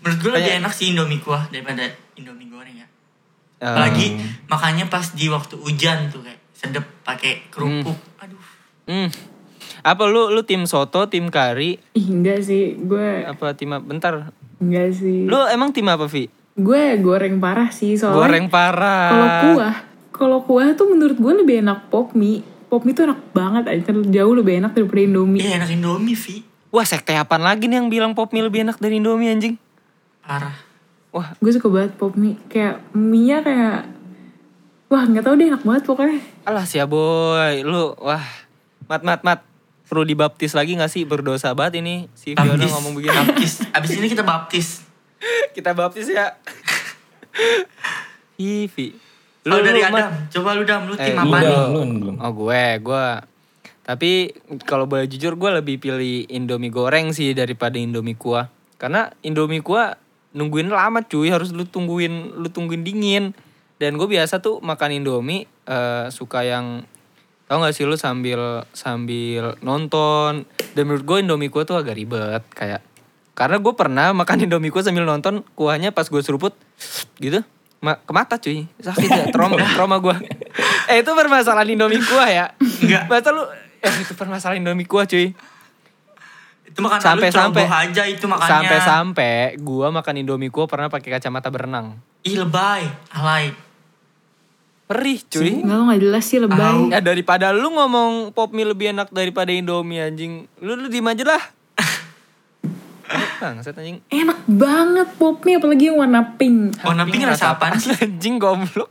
Menurut 0.00 0.18
gue 0.18 0.32
lebih 0.34 0.52
enak 0.58 0.72
sih 0.72 0.86
Indomie 0.90 1.18
kuah 1.18 1.44
daripada 1.48 1.84
Indomie 2.14 2.48
goreng 2.48 2.72
ya. 2.74 2.86
Eh, 3.58 3.64
Apalagi 3.66 4.06
makanya 4.46 4.84
pas 4.86 5.06
di 5.10 5.26
waktu 5.26 5.56
hujan 5.56 6.08
tuh 6.08 6.20
kayak 6.20 6.40
sedep 6.52 6.84
pakai 7.02 7.48
kerupuk. 7.48 7.96
Aduh. 8.18 8.40
Hmm. 8.86 9.08
Apa 9.80 10.04
lu 10.04 10.28
lu 10.28 10.42
tim 10.42 10.64
soto, 10.64 11.04
tim 11.06 11.28
kari, 11.28 11.80
Ih, 11.90 12.06
enggak 12.06 12.40
sih, 12.42 12.76
gue 12.76 13.24
apa 13.24 13.52
tim 13.54 13.70
apa? 13.70 13.80
bentar. 13.82 14.12
enggak 14.58 14.92
sih. 14.92 15.24
Lu 15.24 15.40
emang 15.46 15.72
tim 15.72 15.84
apa, 15.86 16.04
Vi? 16.04 16.28
Gue 16.52 16.96
goreng 16.98 17.40
parah 17.40 17.72
sih 17.72 17.96
soalnya. 17.96 18.16
Goreng 18.18 18.46
parah. 18.48 19.08
Kalau 19.08 19.28
kuah, 19.46 19.74
kalau 20.10 20.38
kuah 20.42 20.68
tuh 20.74 20.84
menurut 20.86 21.16
gue 21.16 21.32
lebih 21.34 21.60
enak 21.60 21.88
pop 21.88 22.12
mie. 22.12 22.44
Pop 22.70 22.86
mie 22.86 22.94
tuh 22.94 23.02
enak 23.04 23.34
banget 23.34 23.64
aja, 23.66 23.90
jauh 23.90 24.30
lebih 24.32 24.62
enak 24.62 24.72
daripada 24.72 25.02
Indomie. 25.02 25.42
Iya 25.42 25.58
enak 25.58 25.74
Indomie, 25.74 26.14
Vi. 26.14 26.46
Wah, 26.70 26.86
sekte 26.86 27.10
apaan 27.12 27.42
lagi 27.42 27.66
nih 27.66 27.82
yang 27.82 27.90
bilang 27.90 28.14
pop 28.14 28.30
mie 28.30 28.46
lebih 28.46 28.62
enak 28.62 28.78
dari 28.78 29.02
Indomie 29.02 29.26
anjing? 29.26 29.58
Parah. 30.22 30.54
Wah, 31.10 31.34
Gue 31.42 31.50
suka 31.50 31.66
banget 31.66 31.98
pop 31.98 32.14
mie, 32.14 32.38
kayak 32.46 32.78
mie-nya 32.94 33.42
kayak 33.42 33.90
wah 34.86 35.02
nggak 35.02 35.26
tahu 35.26 35.34
deh 35.34 35.50
enak 35.50 35.62
banget 35.62 35.82
pokoknya. 35.82 36.22
alah 36.42 36.62
sia 36.62 36.86
boy, 36.86 37.66
lu 37.66 37.90
wah. 37.98 38.22
Mat 38.86 39.02
mat 39.02 39.20
mat. 39.20 39.40
Perlu 39.90 40.06
dibaptis 40.06 40.54
lagi 40.54 40.78
gak 40.78 40.86
sih 40.86 41.02
berdosa 41.02 41.50
banget 41.50 41.82
ini 41.82 42.06
si 42.14 42.38
Fiona 42.38 42.54
Baptis. 42.54 42.70
ngomong 42.70 42.92
begini. 42.94 43.10
Baptis. 43.10 43.52
Abis 43.74 43.90
ini 43.98 44.06
kita 44.06 44.22
baptis. 44.22 44.86
Kita 45.58 45.74
baptis 45.74 46.06
ya. 46.06 46.38
Ih, 48.38 48.70
Lu, 49.48 49.56
dari 49.60 49.80
Mat. 49.80 49.90
Adam. 49.90 50.12
Coba 50.28 50.48
lu 50.52 50.62
Dam, 50.64 50.82
lu 50.84 50.94
Eh, 50.94 51.06
tim 51.06 51.16
lu 51.16 51.24
Lu 51.24 51.32
apa 51.32 51.38
nih? 51.40 51.56
belum. 51.72 52.16
Oh 52.20 52.32
gue, 52.36 52.64
gue. 52.78 53.06
Tapi 53.80 54.10
kalau 54.62 54.84
boleh 54.84 55.08
jujur 55.08 55.34
gue 55.34 55.50
lebih 55.50 55.80
pilih 55.80 56.28
Indomie 56.28 56.68
goreng 56.68 57.10
sih 57.10 57.32
daripada 57.32 57.74
Indomie 57.74 58.14
kuah. 58.14 58.46
Karena 58.76 59.08
Indomie 59.20 59.64
kuah 59.64 59.96
nungguin 60.30 60.68
lama 60.68 61.02
cuy, 61.02 61.32
harus 61.32 61.50
lu 61.50 61.64
tungguin 61.64 62.36
lu 62.36 62.48
tungguin 62.48 62.84
dingin. 62.84 63.32
Dan 63.80 63.96
gue 63.96 64.04
biasa 64.06 64.38
tuh 64.38 64.60
makan 64.60 65.00
Indomie 65.00 65.48
eh, 65.64 66.06
suka 66.12 66.44
yang 66.44 66.84
tau 67.48 67.58
gak 67.58 67.74
sih 67.74 67.82
lu 67.82 67.96
sambil 67.96 68.62
sambil 68.70 69.56
nonton. 69.58 70.44
Dan 70.76 70.82
menurut 70.84 71.02
gue 71.02 71.16
Indomie 71.24 71.48
kuah 71.48 71.64
tuh 71.64 71.80
agak 71.80 71.96
ribet 71.96 72.44
kayak 72.52 72.84
karena 73.32 73.56
gue 73.56 73.72
pernah 73.72 74.12
makan 74.12 74.36
Indomie 74.44 74.68
kuah 74.68 74.84
sambil 74.84 75.02
nonton 75.02 75.42
kuahnya 75.56 75.90
pas 75.90 76.04
gue 76.04 76.20
seruput 76.20 76.52
gitu 77.16 77.40
ma 77.80 77.96
ke 77.96 78.12
mata 78.12 78.36
cuy. 78.36 78.68
Sakit 78.76 79.08
ya 79.08 79.24
trauma 79.32 79.56
trauma 79.76 79.96
gue 79.98 80.16
eh 80.92 81.00
itu 81.00 81.10
permasalahan 81.16 81.68
Indomie 81.72 82.04
kuah 82.04 82.28
ya. 82.28 82.46
Enggak. 82.60 83.08
masa 83.08 83.32
lu 83.32 83.44
eh 83.80 83.94
itu 84.04 84.12
permasalahan 84.12 84.60
Indomie 84.60 84.84
kuah 84.84 85.08
cuy. 85.08 85.32
Itu 86.68 86.78
makan 86.84 87.00
sampai 87.00 87.28
lu 87.32 87.40
sampai 87.40 87.64
aja 87.66 88.02
itu 88.06 88.24
makannya. 88.28 88.52
sampai 88.52 88.78
sampai 88.84 89.36
gue 89.56 89.86
makan 89.88 90.14
Indomie 90.20 90.52
kuah 90.52 90.68
pernah 90.68 90.92
pakai 90.92 91.16
kacamata 91.16 91.48
berenang. 91.48 91.96
Ih 92.20 92.36
lebay, 92.36 92.84
alay. 93.16 93.56
perih 94.84 95.22
cuy. 95.22 95.62
Enggak 95.62 95.76
lo 95.78 95.82
nggak 95.88 96.00
jelas 96.02 96.24
sih 96.26 96.38
lebay. 96.42 96.90
ya 96.92 97.00
daripada 97.00 97.54
lu 97.54 97.70
ngomong 97.72 98.34
pop 98.36 98.50
mie 98.52 98.68
lebih 98.68 98.92
enak 98.92 99.08
daripada 99.08 99.48
Indomie 99.54 100.04
anjing. 100.04 100.44
Lu 100.60 100.76
lu 100.76 100.92
diem 100.92 101.08
aja 101.08 101.24
lah 101.24 101.42
Bangsat 103.10 103.74
anjing 103.74 103.98
Enak 104.06 104.46
banget 104.46 105.08
pop 105.18 105.42
mie 105.42 105.58
apalagi 105.58 105.90
yang 105.90 105.98
warna 105.98 106.38
pink. 106.38 106.78
Warna 106.80 107.04
pink 107.04 107.26
rasa 107.26 107.58
apaan 107.58 107.76
sih? 107.76 107.90
Anjing 107.98 108.38
goblok. 108.38 108.88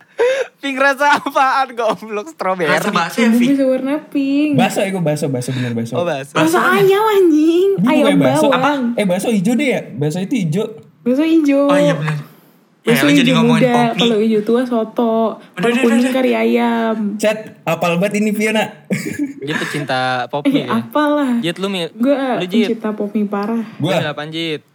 Pink 0.59 0.75
rasa 0.77 1.17
apaan 1.17 1.71
goblok? 1.73 2.27
Strawberry. 2.29 2.67
Rasa 2.67 2.91
bakso 2.91 3.23
ya, 3.23 3.31
bisa 3.31 3.63
warna 3.63 3.97
pink. 4.11 4.59
Baso 4.59 4.83
ya 4.83 4.91
gue 4.91 5.03
baso, 5.03 5.25
baso 5.31 5.49
bener 5.55 5.73
baso. 5.73 5.97
Oh, 5.97 6.05
bakso. 6.05 6.35
Rasa 6.35 6.59
ayam 6.77 7.03
anjing, 7.03 7.69
ayam 7.87 8.19
bawang. 8.19 8.81
Eh 8.99 9.07
baso 9.07 9.31
hijau 9.31 9.57
deh 9.57 9.67
ya? 9.73 9.81
Baso 9.97 10.19
itu 10.19 10.35
hijau. 10.35 10.67
Bakso 11.01 11.23
hijau. 11.25 11.71
Oh 11.71 11.79
iya 11.79 11.95
bener. 11.97 12.28
Ya, 12.89 12.95
Bakso 12.95 13.05
lu 13.05 13.13
jadi 13.13 13.31
ngomongin 13.31 13.61
muda, 13.61 13.71
pop 13.71 13.85
mie. 13.85 13.99
kalau 13.99 14.17
hijau 14.17 14.41
tua 14.41 14.61
soto. 14.63 15.13
Udah, 15.29 15.53
Kalau 15.55 15.69
udah, 15.69 15.83
kuning 15.83 16.01
udah. 16.01 16.11
kari 16.11 16.31
ayam. 16.33 16.95
Chat, 17.15 17.37
apal 17.63 17.91
banget 17.95 18.13
ini 18.17 18.31
Fiona. 18.31 18.65
Dia 19.39 19.55
pecinta 19.55 19.99
pop 20.31 20.41
Eh 20.43 20.53
ya. 20.59 20.65
apalah. 20.75 21.37
Jit 21.37 21.55
lu 21.55 21.67
mi. 21.67 21.85
Gue 21.91 22.15
Lu 22.15 22.43
Jit. 22.43 22.73
pencinta 22.73 22.89
pop 22.91 23.09
mie 23.09 23.23
parah. 23.23 23.61
Gue 23.77 23.91
Gua, 23.91 24.09
apaan 24.09 24.29
Jit? 24.29 24.65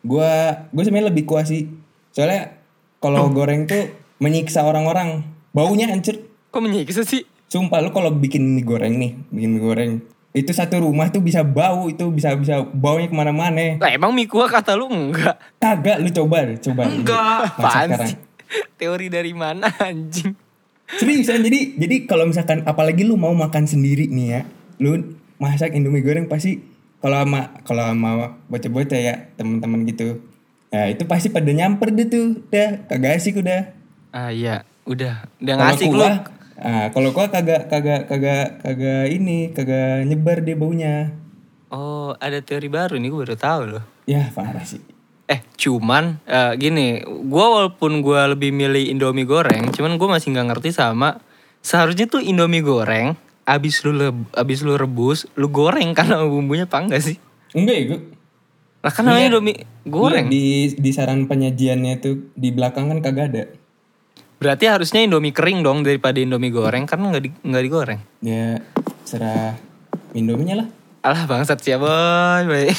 gua, 0.00 0.30
gua 0.68 0.82
sebenarnya 0.82 1.10
lebih 1.10 1.24
kuah 1.24 1.42
sih. 1.42 1.66
Soalnya 2.10 2.54
kalau 2.96 3.28
goreng 3.28 3.64
tuh 3.64 3.90
menyiksa 4.18 4.62
orang-orang. 4.62 5.26
Baunya 5.50 5.86
hancur. 5.86 6.14
Kok 6.48 6.60
menyiksa 6.60 7.02
sih? 7.02 7.26
Sumpah 7.44 7.80
lu 7.80 7.88
kalau 7.88 8.12
bikin 8.12 8.44
mie 8.46 8.62
goreng 8.62 8.94
nih, 8.94 9.18
bikin 9.28 9.50
mie 9.50 9.62
goreng. 9.62 9.92
Itu 10.36 10.52
satu 10.52 10.84
rumah 10.84 11.08
tuh 11.08 11.24
bisa 11.24 11.40
bau, 11.40 11.88
itu 11.88 12.04
bisa 12.12 12.36
bisa 12.36 12.60
baunya 12.60 13.08
ke 13.08 13.16
mana-mana. 13.16 13.80
Lah 13.80 13.90
emang 13.90 14.12
mie 14.12 14.28
kuah 14.28 14.46
kata 14.46 14.76
lu 14.76 14.86
enggak. 14.86 15.40
Kagak, 15.56 16.04
lu 16.04 16.12
coba 16.12 16.44
coba. 16.60 16.82
Enggak. 16.84 17.56
Apaan 17.56 17.88
sih? 18.04 18.16
Teori 18.76 19.08
dari 19.08 19.32
mana 19.32 19.68
anjing? 19.80 20.36
Seriusan 20.88 21.44
jadi 21.44 21.76
jadi 21.76 22.08
kalau 22.08 22.24
misalkan 22.24 22.64
apalagi 22.64 23.04
lu 23.04 23.20
mau 23.20 23.36
makan 23.36 23.68
sendiri 23.68 24.08
nih 24.08 24.26
ya, 24.32 24.40
lu 24.80 25.20
masak 25.36 25.76
indomie 25.76 26.00
goreng 26.00 26.32
pasti 26.32 26.64
kalau 27.04 27.20
sama 27.20 27.60
kalau 27.60 27.84
sama 27.92 28.40
bocah-bocah 28.48 28.96
ya 28.96 29.14
teman-teman 29.36 29.84
gitu, 29.84 30.24
ya 30.72 30.88
itu 30.88 31.04
pasti 31.04 31.28
pada 31.28 31.52
nyamper 31.52 31.92
deh 31.92 32.08
tuh, 32.08 32.40
udah 32.48 32.88
kagak 32.88 33.20
asik 33.20 33.36
udah. 33.36 33.76
Ah 34.16 34.32
iya, 34.32 34.64
udah. 34.88 35.28
Udah 35.44 35.54
ngasih 35.60 35.92
lu. 35.92 36.00
Kuah, 36.58 36.66
ah 36.66 36.86
kalau 36.90 37.14
kuah 37.14 37.30
kagak 37.30 37.70
kagak 37.70 38.10
kagak 38.10 38.58
kagak 38.58 39.06
ini 39.14 39.54
kagak 39.54 40.02
nyebar 40.04 40.42
deh 40.42 40.58
baunya. 40.58 41.14
Oh, 41.70 42.16
ada 42.18 42.42
teori 42.42 42.66
baru 42.66 42.98
nih 42.98 43.08
gue 43.12 43.20
baru 43.22 43.36
tahu 43.38 43.62
loh. 43.76 43.84
Ya 44.08 44.32
parah 44.34 44.64
sih. 44.66 44.82
Eh, 45.28 45.44
cuman 45.60 46.18
eh, 46.24 46.56
gini, 46.56 47.04
gua 47.28 47.60
walaupun 47.60 48.00
gua 48.00 48.32
lebih 48.32 48.48
milih 48.48 48.88
Indomie 48.88 49.28
goreng, 49.28 49.68
cuman 49.76 50.00
gua 50.00 50.16
masih 50.16 50.32
nggak 50.32 50.48
ngerti 50.56 50.72
sama 50.72 51.20
seharusnya 51.60 52.08
tuh 52.08 52.24
Indomie 52.24 52.64
goreng 52.64 53.12
abis 53.48 53.80
lu 53.84 53.96
abis 54.36 54.60
lu 54.60 54.76
rebus, 54.76 55.24
lu 55.36 55.48
goreng 55.48 55.96
karena 55.96 56.20
bumbunya 56.24 56.68
apa 56.68 56.84
enggak 56.84 57.00
sih? 57.00 57.16
Enggak 57.56 57.76
ya 57.76 57.84
gue. 57.92 58.00
Lah 58.84 58.92
kan 58.92 59.08
namanya 59.08 59.24
Iya. 59.24 59.30
Indomie 59.32 59.58
goreng. 59.88 60.26
Di 60.28 60.76
di 60.76 60.90
saran 60.92 61.24
penyajiannya 61.24 61.94
tuh 62.00 62.32
di 62.36 62.48
belakang 62.52 62.92
kan 62.92 63.00
kagak 63.00 63.26
ada. 63.32 63.44
Berarti 64.38 64.70
harusnya 64.70 65.02
Indomie 65.02 65.34
kering 65.34 65.66
dong 65.66 65.82
daripada 65.82 66.22
Indomie 66.22 66.54
goreng 66.54 66.86
karena 66.86 67.10
nggak 67.10 67.22
di, 67.26 67.30
nggak 67.42 67.62
digoreng. 67.66 68.00
Ya 68.22 68.62
serah 69.02 69.58
Indominya 70.14 70.62
lah. 70.62 70.68
Alah 71.02 71.26
bangsat 71.26 71.58
sih 71.58 71.74
ya 71.74 71.78
boy. 71.78 72.46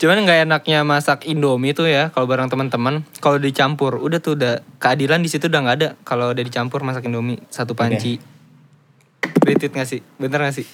Cuman 0.00 0.18
nggak 0.28 0.44
enaknya 0.44 0.84
masak 0.84 1.24
Indomie 1.24 1.72
tuh 1.72 1.88
ya 1.88 2.12
kalau 2.12 2.28
bareng 2.28 2.52
teman-teman 2.52 3.08
kalau 3.24 3.40
dicampur 3.40 3.96
udah 3.96 4.20
tuh 4.20 4.36
udah 4.36 4.60
keadilan 4.76 5.24
di 5.24 5.32
situ 5.32 5.48
udah 5.48 5.60
nggak 5.64 5.76
ada 5.80 5.88
kalau 6.04 6.28
udah 6.36 6.44
dicampur 6.44 6.84
masak 6.84 7.08
Indomie 7.08 7.40
satu 7.48 7.72
panci. 7.72 8.20
Retweet 9.42 9.72
gak 9.72 9.88
sih? 9.88 10.00
Bener 10.18 10.38
gak 10.42 10.54
sih? 10.54 10.66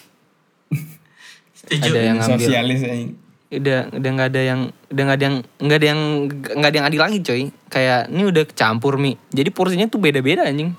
Ada 1.68 2.00
yang 2.00 2.16
ngambil. 2.20 2.48
Sosialis 2.48 2.80
aja. 2.84 3.06
Udah 3.48 3.88
udah 3.88 4.10
nggak 4.12 4.28
ada 4.34 4.40
yang 4.44 4.60
udah 4.92 5.02
nggak 5.08 5.18
ada 5.18 5.24
yang 5.24 5.36
nggak 5.56 5.78
ada 5.78 5.86
yang 5.88 6.00
nggak 6.28 6.68
ada 6.68 6.76
yang 6.76 6.86
adil 6.86 7.00
lagi 7.00 7.18
coy. 7.24 7.42
Kayak 7.72 8.00
ini 8.12 8.22
udah 8.28 8.44
campur 8.52 9.00
mie. 9.00 9.16
Jadi 9.32 9.48
porsinya 9.48 9.88
tuh 9.88 10.00
beda-beda 10.00 10.44
anjing. 10.44 10.76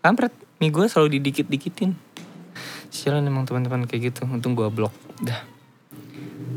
Kampret 0.00 0.32
mie 0.60 0.72
gue 0.72 0.88
selalu 0.88 1.20
didikit-dikitin. 1.20 1.92
Sialan 2.88 3.28
emang 3.28 3.44
teman-teman 3.44 3.84
kayak 3.84 4.12
gitu. 4.16 4.24
Untung 4.24 4.56
gue 4.56 4.66
blok. 4.72 4.92
Dah. 5.20 5.44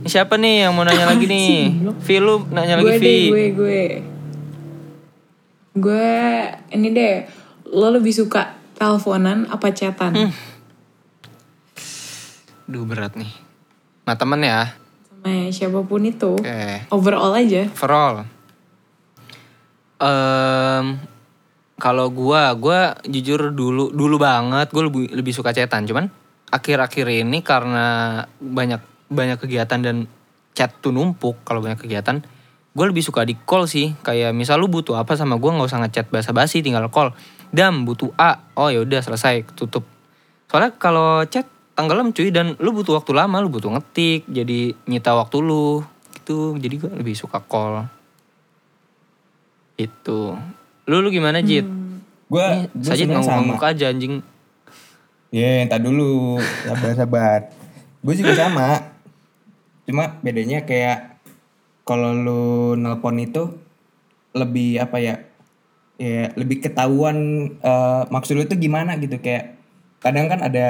Ini 0.04 0.12
siapa 0.12 0.36
nih 0.36 0.68
yang 0.68 0.76
mau 0.76 0.84
nanya 0.84 1.08
lagi 1.08 1.24
nih? 1.24 1.80
Vi 2.04 2.16
lu 2.20 2.44
nanya 2.52 2.76
lagi 2.80 2.88
gue 2.88 2.96
Vi. 3.00 3.18
gue 3.32 3.46
gue 3.56 3.82
gue 5.74 6.12
ini 6.76 6.88
deh 6.94 7.26
lo 7.74 7.90
lebih 7.90 8.14
suka 8.14 8.60
teleponan 8.78 9.50
apa 9.50 9.74
chatan 9.74 10.14
Hmm. 10.14 10.32
Duh 12.68 12.84
berat 12.88 13.16
nih. 13.16 13.32
Nah 14.08 14.16
temen 14.16 14.40
ya. 14.44 14.76
Sama 15.24 15.50
siapa 15.56 15.80
pun 15.88 16.04
itu 16.04 16.36
Oke. 16.36 16.92
overall 16.92 17.32
aja 17.32 17.72
Overall. 17.72 18.28
Em 20.04 21.14
kalau 21.84 22.08
gua, 22.16 22.56
gua 22.56 22.96
jujur 23.04 23.52
dulu 23.52 23.92
dulu 23.92 24.16
banget 24.16 24.72
gue 24.72 24.84
lebih 24.88 25.04
lebih 25.20 25.34
suka 25.36 25.52
chatan. 25.52 25.84
Cuman 25.84 26.08
akhir-akhir 26.48 27.12
ini 27.12 27.44
karena 27.44 28.20
banyak 28.40 28.80
banyak 29.12 29.36
kegiatan 29.42 29.84
dan 29.84 30.08
chat 30.56 30.72
tuh 30.80 30.94
numpuk 30.96 31.42
kalau 31.44 31.60
banyak 31.60 31.82
kegiatan, 31.82 32.24
gue 32.72 32.86
lebih 32.88 33.04
suka 33.04 33.28
di 33.28 33.36
call 33.36 33.68
sih. 33.68 33.98
Kayak 34.00 34.32
misal 34.32 34.64
lu 34.64 34.72
butuh 34.72 34.96
apa 34.96 35.18
sama 35.20 35.36
gua 35.36 35.60
nggak 35.60 35.68
usah 35.68 35.82
ngechat 35.84 36.08
basa-basi, 36.08 36.64
tinggal 36.64 36.88
call. 36.88 37.12
Dam 37.52 37.84
butuh 37.84 38.16
A, 38.16 38.54
oh 38.56 38.72
ya 38.72 38.80
udah 38.80 39.02
selesai 39.04 39.44
tutup. 39.58 39.84
Soalnya 40.48 40.78
kalau 40.78 41.26
chat 41.28 41.50
tenggelam 41.74 42.14
cuy 42.14 42.30
dan 42.30 42.54
lu 42.62 42.70
butuh 42.74 43.02
waktu 43.02 43.12
lama, 43.14 43.42
lu 43.42 43.50
butuh 43.50 43.74
ngetik, 43.74 44.30
jadi 44.30 44.78
nyita 44.86 45.14
waktu 45.18 45.38
lu 45.42 45.82
gitu. 46.18 46.56
Jadi 46.58 46.76
gue 46.80 46.92
lebih 46.94 47.16
suka 47.18 47.42
call. 47.42 47.90
Itu. 49.78 50.38
Lu 50.86 50.96
lu 51.02 51.10
gimana 51.10 51.42
Jit? 51.42 51.66
Ini 51.66 51.84
gue 52.30 52.48
sama. 53.22 53.42
ngamuk 53.42 53.62
aja 53.62 53.90
anjing. 53.94 54.22
Ya, 55.34 55.66
entar 55.66 55.82
dulu. 55.82 56.38
Sabar-sabar. 56.66 57.50
gue 58.04 58.14
juga 58.20 58.34
sama. 58.38 58.94
Cuma 59.90 60.20
bedanya 60.22 60.64
kayak 60.64 61.20
kalau 61.84 62.14
lu 62.14 62.76
nelpon 62.80 63.20
itu 63.20 63.54
lebih 64.38 64.82
apa 64.82 64.98
ya? 65.02 65.16
Ya, 66.02 66.34
lebih 66.34 66.62
ketahuan 66.62 67.50
eh, 67.62 68.02
maksud 68.10 68.34
lu 68.38 68.44
itu 68.44 68.58
gimana 68.58 68.98
gitu 68.98 69.22
kayak 69.22 69.56
kadang 70.02 70.28
kan 70.28 70.42
ada 70.42 70.68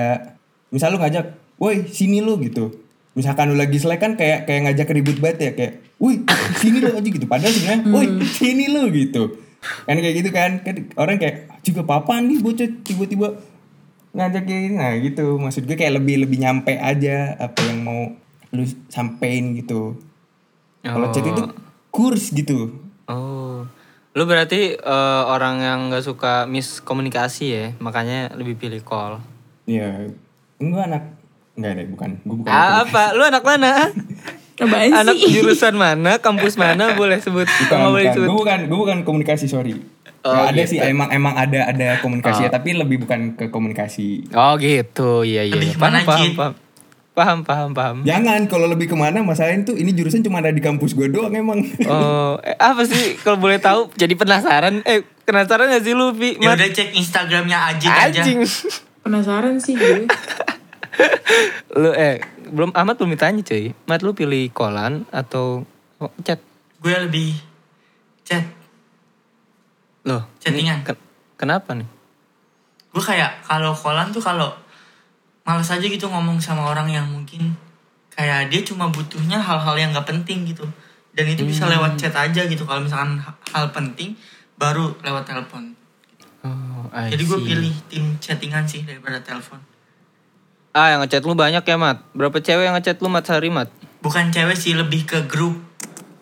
misal 0.74 0.90
lu 0.92 0.98
ngajak, 0.98 1.38
"Woi, 1.62 1.86
sini 1.86 2.20
lu" 2.26 2.42
gitu. 2.42 2.74
Misalkan 3.14 3.54
lu 3.54 3.56
lagi 3.56 3.78
selek 3.78 4.02
kan 4.02 4.18
kayak 4.18 4.50
kayak 4.50 4.66
ngajak 4.66 4.90
ribut 4.90 5.22
banget 5.22 5.38
ya 5.40 5.52
kayak, 5.54 5.74
"Woi, 6.02 6.26
sini 6.58 6.82
lu 6.82 6.90
aja 6.90 7.06
gitu." 7.06 7.26
Padahal 7.30 7.54
sebenarnya, 7.54 7.82
"Woi, 7.94 8.06
sini 8.26 8.66
lu" 8.74 8.90
gitu. 8.90 9.38
Kan 9.86 10.02
kayak 10.02 10.16
gitu 10.18 10.30
kan. 10.34 10.52
Kan 10.66 10.90
orang 10.98 11.22
kayak 11.22 11.62
juga 11.62 11.86
papaan 11.86 12.26
nih 12.28 12.42
bocah 12.42 12.68
tiba-tiba 12.82 13.38
ngajak 14.14 14.46
kayak 14.46 14.62
gini 14.70 14.76
nah 14.78 14.94
gitu 14.94 15.42
maksud 15.42 15.66
gue 15.66 15.74
kayak 15.74 15.98
lebih 15.98 16.22
lebih 16.22 16.38
nyampe 16.38 16.78
aja 16.78 17.34
apa 17.34 17.66
yang 17.66 17.82
mau 17.82 18.14
lu 18.54 18.62
sampein 18.86 19.58
gitu 19.58 19.98
kalau 20.86 21.10
chat 21.10 21.26
itu 21.26 21.50
kurs 21.90 22.30
gitu 22.30 22.84
Oh. 23.04 23.68
Lu 24.16 24.24
berarti 24.24 24.78
eh, 24.80 25.24
orang 25.28 25.60
yang 25.60 25.80
nggak 25.92 26.06
suka 26.06 26.48
miskomunikasi 26.48 27.46
ya, 27.52 27.66
makanya 27.84 28.32
lebih 28.38 28.56
pilih 28.56 28.80
call. 28.80 29.20
ya 29.64 30.12
gue 30.66 30.84
anak 30.84 31.04
enggak 31.54 31.72
deh 31.76 31.88
bukan 31.88 32.10
gue 32.20 32.36
bukan 32.40 32.50
Ah, 32.50 32.82
apa? 32.82 33.04
Lu 33.12 33.22
anak 33.22 33.44
mana? 33.44 33.90
apaan 34.56 34.94
anak 34.96 35.18
sih 35.18 35.34
jurusan 35.34 35.74
mana? 35.74 36.18
Kampus 36.18 36.56
mana? 36.56 36.94
Boleh 37.00 37.18
sebut? 37.18 37.44
bukan, 37.44 37.74
Nggak 37.74 37.90
boleh 37.90 38.04
bukan. 38.04 38.14
sebut. 38.14 38.28
gue 38.28 38.38
bukan 38.38 38.60
gue 38.64 38.80
bukan 38.80 38.98
komunikasi 39.02 39.46
sorry 39.46 39.76
Oh, 40.22 40.32
ada 40.32 40.56
gitu. 40.56 40.70
sih 40.70 40.80
emang 40.80 41.12
emang 41.12 41.36
ada 41.36 41.68
ada 41.68 42.00
komunikasi 42.00 42.48
ya, 42.48 42.50
tapi 42.50 42.72
lebih 42.72 42.96
bukan 42.98 43.36
ke 43.36 43.50
komunikasi 43.50 44.32
Oh 44.32 44.56
gitu, 44.56 45.20
iya 45.22 45.44
iya. 45.44 45.52
Lebih 45.52 45.76
Paham, 45.76 45.84
ke 45.84 45.84
mana, 45.84 45.98
paham, 46.02 46.22
Jit? 46.22 46.34
paham. 46.34 46.54
Paham, 47.14 47.40
paham, 47.44 47.70
paham. 47.72 47.98
jangan 48.02 48.40
kalau 48.48 48.66
lebih 48.66 48.88
ke 48.88 48.96
mana 48.96 49.20
masalahnya 49.20 49.68
tuh 49.68 49.76
ini 49.76 49.92
jurusan 49.92 50.22
cuma 50.22 50.40
ada 50.40 50.50
di 50.50 50.58
kampus 50.58 50.96
gue 50.96 51.06
doang 51.08 51.30
emang 51.30 51.60
Oh, 51.84 52.40
eh, 52.40 52.56
apa 52.56 52.82
sih 52.84 53.20
kalau 53.20 53.36
boleh 53.38 53.60
tahu? 53.60 53.92
Jadi 53.94 54.16
penasaran? 54.16 54.80
Eh, 54.82 55.04
penasaran 55.22 55.68
gak 55.68 55.84
sih 55.84 55.92
lu, 55.92 56.10
Vi? 56.12 56.40
Ya 56.40 56.56
udah 56.56 56.70
cek 56.72 56.96
Instagramnya 56.96 57.58
Ajit 57.68 57.92
aja. 57.92 58.24
Anjing. 58.24 58.48
penasaran 59.00 59.60
sih 59.60 59.76
gue 59.76 60.08
lu 61.82 61.90
eh 61.92 62.22
belum 62.50 62.72
amat 62.72 62.96
belum 62.98 63.12
ditanya 63.14 63.42
cuy. 63.42 63.74
Mat 63.86 64.02
lu 64.02 64.14
pilih 64.14 64.50
kolan 64.50 65.06
atau 65.10 65.66
oh, 65.98 66.12
chat? 66.22 66.38
Gue 66.80 66.94
lebih 67.00 67.34
chat. 68.22 68.44
Loh, 70.04 70.28
Chattingan. 70.38 70.84
ken- 70.84 71.04
kenapa 71.40 71.72
nih? 71.74 71.88
Gue 72.92 73.02
kayak 73.02 73.42
kalau 73.42 73.72
kolan 73.72 74.12
tuh 74.12 74.20
kalau 74.20 74.52
males 75.44 75.68
aja 75.68 75.84
gitu 75.84 76.08
ngomong 76.08 76.40
sama 76.40 76.68
orang 76.68 76.88
yang 76.88 77.08
mungkin 77.08 77.56
kayak 78.12 78.52
dia 78.52 78.62
cuma 78.62 78.88
butuhnya 78.88 79.40
hal-hal 79.40 79.76
yang 79.76 79.90
gak 79.92 80.06
penting 80.06 80.46
gitu. 80.46 80.64
Dan 81.14 81.30
itu 81.30 81.46
bisa 81.46 81.66
Hmm. 81.66 81.78
lewat 81.78 81.98
chat 81.98 82.14
aja 82.14 82.42
gitu. 82.46 82.64
Kalau 82.64 82.82
misalkan 82.82 83.18
ha- 83.18 83.38
hal 83.54 83.70
penting 83.70 84.14
baru 84.56 84.94
lewat 85.02 85.26
telepon. 85.26 85.74
Oh, 86.44 86.86
I 86.92 87.08
Jadi 87.10 87.24
gue 87.24 87.40
pilih 87.40 87.74
tim 87.88 88.04
chattingan 88.20 88.68
sih 88.68 88.84
daripada 88.84 89.18
telepon. 89.24 89.58
Ah, 90.74 90.90
yang 90.90 91.06
ngechat 91.06 91.22
lu 91.22 91.38
banyak 91.38 91.62
ya, 91.62 91.78
Mat? 91.78 92.02
Berapa 92.18 92.42
cewek 92.42 92.66
yang 92.66 92.74
ngechat 92.74 92.98
lu, 92.98 93.08
Mat, 93.14 93.30
sehari, 93.30 93.54
Mat? 93.54 93.70
Bukan 94.02 94.34
cewek 94.34 94.58
sih 94.58 94.74
lebih 94.74 95.06
ke 95.06 95.22
grup. 95.30 95.54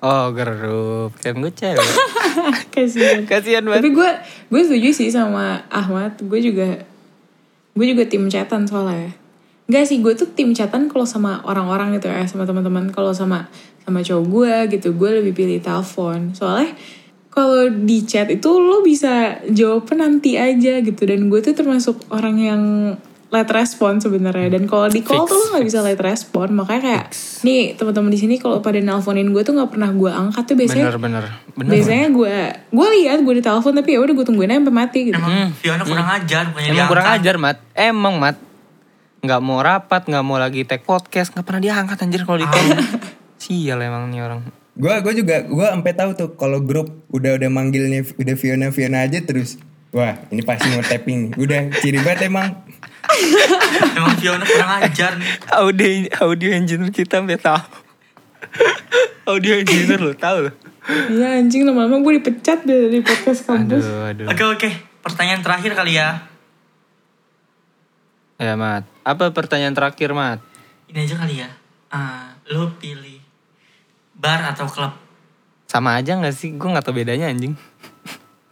Oh, 0.04 0.36
grup. 0.36 1.16
Kan 1.24 1.40
gue 1.40 1.56
cewek. 1.56 1.88
kasihan 2.74 3.28
Kasihan 3.28 3.64
banget. 3.64 3.84
tapi 3.84 3.90
gue 3.92 4.10
gue 4.52 4.62
setuju 4.64 4.90
sih 4.96 5.10
sama 5.12 5.64
Ahmad 5.68 6.16
gue 6.20 6.40
juga 6.40 6.84
gue 7.76 7.86
juga 7.86 8.04
tim 8.08 8.28
chatan 8.32 8.68
soalnya 8.68 9.16
Enggak 9.68 9.88
sih 9.88 10.04
gue 10.04 10.14
tuh 10.16 10.28
tim 10.36 10.52
chatan 10.52 10.92
kalau 10.92 11.08
sama 11.08 11.40
orang-orang 11.48 11.96
gitu 11.96 12.12
ya 12.12 12.28
sama 12.28 12.44
teman-teman 12.44 12.92
kalau 12.92 13.16
sama 13.16 13.48
sama 13.84 14.04
cowok 14.04 14.26
gue 14.28 14.54
gitu 14.80 14.96
gue 14.96 15.10
lebih 15.24 15.34
pilih 15.36 15.60
telepon 15.64 16.36
soalnya 16.36 16.76
kalau 17.32 17.72
di 17.72 18.04
chat 18.04 18.28
itu 18.28 18.52
lo 18.52 18.84
bisa 18.84 19.40
jawab 19.48 19.88
nanti 19.96 20.36
aja 20.36 20.84
gitu 20.84 21.02
dan 21.08 21.32
gue 21.32 21.40
tuh 21.40 21.56
termasuk 21.56 22.04
orang 22.12 22.36
yang 22.36 22.62
late 23.32 23.48
respon 23.50 23.98
sebenarnya 23.98 24.52
dan 24.52 24.67
kalau 24.67 24.86
di 24.86 25.00
call 25.00 25.24
Fix, 25.24 25.32
tuh 25.32 25.38
lo 25.38 25.46
nggak 25.50 25.63
bisa 25.63 25.80
late 25.80 26.00
respon 26.00 26.52
makanya 26.52 26.82
kayak 26.84 27.06
nih 27.41 27.74
teman-teman 27.74 28.12
di 28.12 28.20
sini 28.20 28.36
kalau 28.36 28.60
pada 28.60 28.76
nelponin 28.78 29.32
gue 29.32 29.39
tuh 29.39 29.56
nggak 29.56 29.72
pernah 29.72 29.88
gue 29.89 30.12
angkat 30.12 30.44
tuh 30.46 30.56
biasanya 30.56 30.86
Bener, 30.86 31.00
bener. 31.00 31.24
Bener. 31.52 31.72
Biasanya 31.72 32.08
gue 32.10 32.36
gue 32.70 32.88
lihat 33.00 33.17
gue 33.20 33.34
ditelepon 33.34 33.72
tapi 33.74 33.89
ya 33.89 34.00
udah 34.00 34.13
gue 34.13 34.26
tungguin 34.26 34.52
aja 34.52 34.60
sampai 34.60 34.76
mati 34.76 35.00
gitu. 35.08 35.15
Emang 35.15 35.56
Fiona 35.56 35.84
kurang 35.84 36.10
ajar, 36.12 36.44
Hmm. 36.46 36.60
Emang 36.62 36.86
kurang 36.86 37.06
diangkat. 37.08 37.24
ajar, 37.24 37.36
Mat. 37.38 37.58
Emang, 37.72 38.15
Mat. 38.17 38.36
Nggak 39.22 39.39
mau 39.39 39.60
rapat, 39.60 40.02
nggak 40.04 40.24
mau 40.24 40.36
lagi 40.36 40.62
take 40.63 40.82
podcast, 40.82 41.32
nggak 41.32 41.46
pernah 41.46 41.62
diangkat 41.62 41.98
anjir 42.00 42.22
kalau 42.22 42.36
di 42.36 42.46
call. 42.46 42.67
Sial 43.41 43.80
emang 43.80 44.08
nih 44.08 44.22
orang. 44.22 44.41
gue 44.72 44.94
gue 45.00 45.13
juga 45.17 45.44
gue 45.44 45.67
sampai 45.67 45.94
tahu 45.94 46.12
tuh 46.13 46.30
kalau 46.34 46.60
grup 46.60 46.88
udah 47.10 47.36
udah 47.36 47.50
manggilnya 47.50 48.08
udah 48.13 48.36
Fiona 48.36 48.72
Fiona 48.72 49.04
aja 49.04 49.20
terus 49.20 49.60
wah 49.89 50.15
ini 50.28 50.39
pasti 50.41 50.72
mau 50.72 50.80
tapping 50.82 51.36
udah 51.36 51.76
ciri 51.76 52.00
banget 52.00 52.32
emang 52.32 52.56
Emang 53.98 54.16
Fiona 54.18 54.46
kurang 54.46 54.72
ajar 54.82 55.12
nih. 55.18 55.28
Audio 55.52 55.90
audio 56.22 56.50
engineer 56.54 56.92
kita 56.94 57.22
sampai 57.22 57.40
tahu. 57.42 57.62
audio 59.32 59.54
engineer 59.58 60.00
lo 60.02 60.14
tahu 60.16 60.50
lo. 60.50 60.52
Iya 60.90 61.38
anjing 61.38 61.64
lama-lama 61.64 62.02
gue 62.02 62.22
dipecat 62.22 62.66
deh 62.66 62.90
dari 62.90 63.00
podcast 63.06 63.46
kampus. 63.46 63.86
Aduh, 63.86 64.10
aduh. 64.10 64.28
Oke 64.34 64.44
oke, 64.44 64.70
pertanyaan 65.06 65.46
terakhir 65.46 65.78
kali 65.78 65.98
ya. 65.98 66.26
Ya, 68.42 68.58
Mat. 68.58 68.90
Apa 69.06 69.30
pertanyaan 69.30 69.78
terakhir, 69.78 70.18
Mat? 70.18 70.42
Ini 70.90 71.06
aja 71.06 71.16
kali 71.22 71.46
ya. 71.46 71.50
Ah, 71.94 72.34
lo 72.50 72.74
pilih 72.82 73.22
bar 74.18 74.42
atau 74.50 74.66
klub? 74.66 74.98
Sama 75.70 76.02
aja 76.02 76.18
gak 76.18 76.34
sih? 76.34 76.58
Gue 76.58 76.74
gak 76.74 76.82
tau 76.82 76.98
bedanya 76.98 77.30
anjing. 77.30 77.54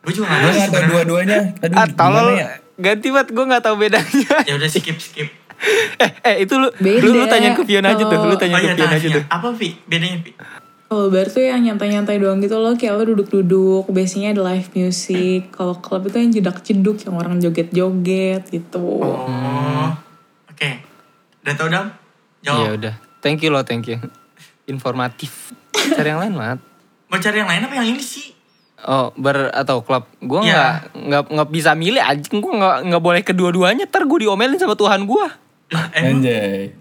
Gue 0.05 0.13
juga 0.13 0.29
gak 0.29 0.39
tahu 0.39 0.53
sebenarnya. 0.53 0.89
dua-duanya 0.93 1.39
aduh 1.65 1.77
ah, 1.81 1.87
tolol. 1.89 2.37
ya 2.37 2.49
Ganti, 2.79 3.07
Mat. 3.09 3.27
Gue 3.27 3.43
gak 3.43 3.61
tau 3.61 3.75
bedanya. 3.75 4.35
Ya 4.49 4.55
udah 4.55 4.65
skip 4.65 4.95
skip. 4.95 5.27
eh, 5.99 6.11
eh 6.23 6.35
itu 6.39 6.55
lu, 6.55 6.71
Beda. 6.73 7.03
lu, 7.03 7.11
lu 7.13 7.25
tanyain 7.27 7.51
ke 7.51 7.63
Fiona 7.63 7.91
aja 7.91 7.99
tuh. 8.01 8.15
Lu 8.23 8.33
tanya 8.33 8.55
Oh 8.55 8.59
ke 8.59 8.65
iya 8.65 8.73
Fiona 8.73 8.87
aja 8.89 8.99
tanya. 9.03 9.15
tuh. 9.19 9.23
Apa 9.27 9.47
Vi? 9.51 9.69
Bedanya 9.83 10.17
Vi? 10.19 10.31
Kalau 10.89 11.05
bar 11.07 11.27
tuh 11.27 11.43
yang 11.43 11.61
nyantai-nyantai 11.61 12.17
doang 12.17 12.39
gitu 12.39 12.57
loh, 12.57 12.73
kayak 12.73 12.97
lo 12.97 13.05
duduk-duduk, 13.05 13.85
biasanya 13.87 14.33
ada 14.33 14.41
live 14.47 14.73
music. 14.73 15.53
Kalau 15.53 15.77
klub 15.77 16.01
itu 16.03 16.17
yang 16.17 16.33
jedak-jeduk, 16.33 16.97
yang 17.03 17.13
orang 17.13 17.37
joget-joget 17.37 18.49
gitu. 18.49 18.97
Oh. 18.97 19.93
Oke. 20.49 20.81
Udah 21.43 21.53
tau 21.53 21.67
dam? 21.67 21.93
Iya 22.41 22.55
Jawab. 22.65 22.73
udah. 22.73 22.93
Thank 23.19 23.43
you 23.43 23.51
loh, 23.51 23.61
thank 23.61 23.85
you. 23.85 24.01
Informatif. 24.65 25.53
Cari 25.69 26.09
yang 26.09 26.21
lain, 26.21 26.33
Mat. 26.33 26.57
Mau 27.05 27.17
cari 27.17 27.37
yang 27.37 27.49
lain 27.49 27.61
apa 27.61 27.73
yang 27.75 27.87
ini 27.89 28.01
sih? 28.01 28.33
Oh, 28.87 29.11
ber 29.19 29.51
atau 29.51 29.83
klub. 29.83 30.07
Gue 30.23 30.47
Iya. 30.47 30.87
nggak 30.95 31.07
nggak 31.07 31.23
nggak 31.35 31.49
bisa 31.51 31.71
milih 31.75 31.99
anjing. 31.99 32.39
Gue 32.39 32.53
nggak 32.55 32.87
nggak 32.87 33.03
boleh 33.03 33.21
kedua-duanya. 33.27 33.85
Ntar 33.91 34.07
gue 34.07 34.19
diomelin 34.23 34.55
sama 34.55 34.79
Tuhan 34.79 35.03
gue. 35.03 35.25
Anjay. 35.75 36.71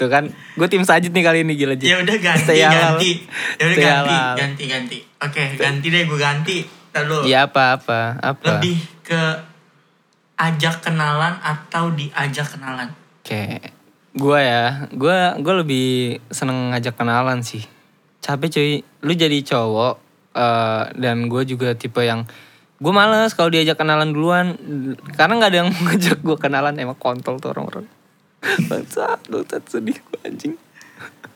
Tuh 0.00 0.08
kan, 0.08 0.26
gue 0.30 0.68
tim 0.70 0.82
sajid 0.82 1.12
nih 1.12 1.22
kali 1.22 1.38
ini 1.44 1.54
gila. 1.54 1.76
Ya 1.76 2.00
udah 2.00 2.16
ganti, 2.16 2.42
Stay 2.42 2.64
ganti. 2.64 3.12
Ya 3.60 3.64
udah 3.68 3.76
ganti, 3.76 4.16
ganti, 4.40 4.64
ganti. 4.66 4.98
Oke, 5.20 5.42
ganti 5.54 5.86
deh 5.92 6.02
gue 6.08 6.18
ganti. 6.18 6.58
Dulu. 6.90 7.22
Iya 7.22 7.46
apa 7.46 7.78
apa 7.78 8.18
apa. 8.18 8.58
Lebih 8.58 8.76
ke 9.04 9.22
ajak 10.40 10.82
kenalan 10.82 11.36
atau 11.44 11.92
diajak 11.94 12.56
kenalan. 12.56 12.88
Oke, 13.20 13.60
gue 14.16 14.38
ya, 14.40 14.88
gue 14.90 15.16
gue 15.38 15.54
lebih 15.60 15.88
seneng 16.32 16.72
ngajak 16.72 16.96
kenalan 16.96 17.44
sih. 17.44 17.62
Capek 18.24 18.48
cuy, 18.50 18.72
lu 19.04 19.12
jadi 19.14 19.38
cowok 19.44 20.09
eh, 20.34 20.84
dan 20.94 21.26
gue 21.26 21.42
juga 21.46 21.74
tipe 21.74 22.02
yang 22.02 22.26
gue 22.80 22.92
males 22.96 23.36
kalau 23.36 23.52
diajak 23.52 23.76
kenalan 23.76 24.16
duluan 24.16 24.56
karena 25.12 25.32
nggak 25.36 25.50
ada 25.52 25.58
yang 25.60 25.68
mau 25.68 25.80
ngajak 25.90 26.18
gue 26.24 26.36
kenalan 26.40 26.74
emang 26.80 26.98
kontol 26.98 27.36
tuh 27.38 27.52
orang-orang. 27.52 27.86
Bangsat, 28.72 29.20
bangsat 29.28 29.62
sedih 29.68 29.96
gue 30.00 30.18
anjing. 30.24 30.54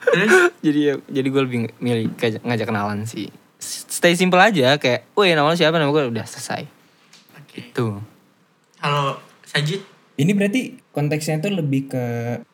Jadi 0.65 0.81
ya, 0.85 0.95
jadi 1.09 1.29
gue 1.33 1.43
lebih 1.49 1.59
milih 1.81 2.13
ngajak, 2.21 2.45
ngajak 2.45 2.67
kenalan 2.69 3.09
sih. 3.09 3.33
Stay 3.65 4.13
simple 4.13 4.37
aja 4.37 4.77
kayak, 4.77 5.09
woi 5.17 5.33
nama 5.33 5.49
lu 5.49 5.57
siapa 5.57 5.81
nama 5.81 5.89
gue 5.89 6.13
udah 6.13 6.29
selesai. 6.29 6.69
Oke. 7.41 7.73
Tuh. 7.73 8.05
Kalau 8.77 9.17
Sajid 9.49 9.81
Ini 10.15 10.31
berarti 10.37 10.79
konteksnya 10.95 11.43
tuh 11.43 11.59
lebih 11.59 11.91
ke 11.91 12.05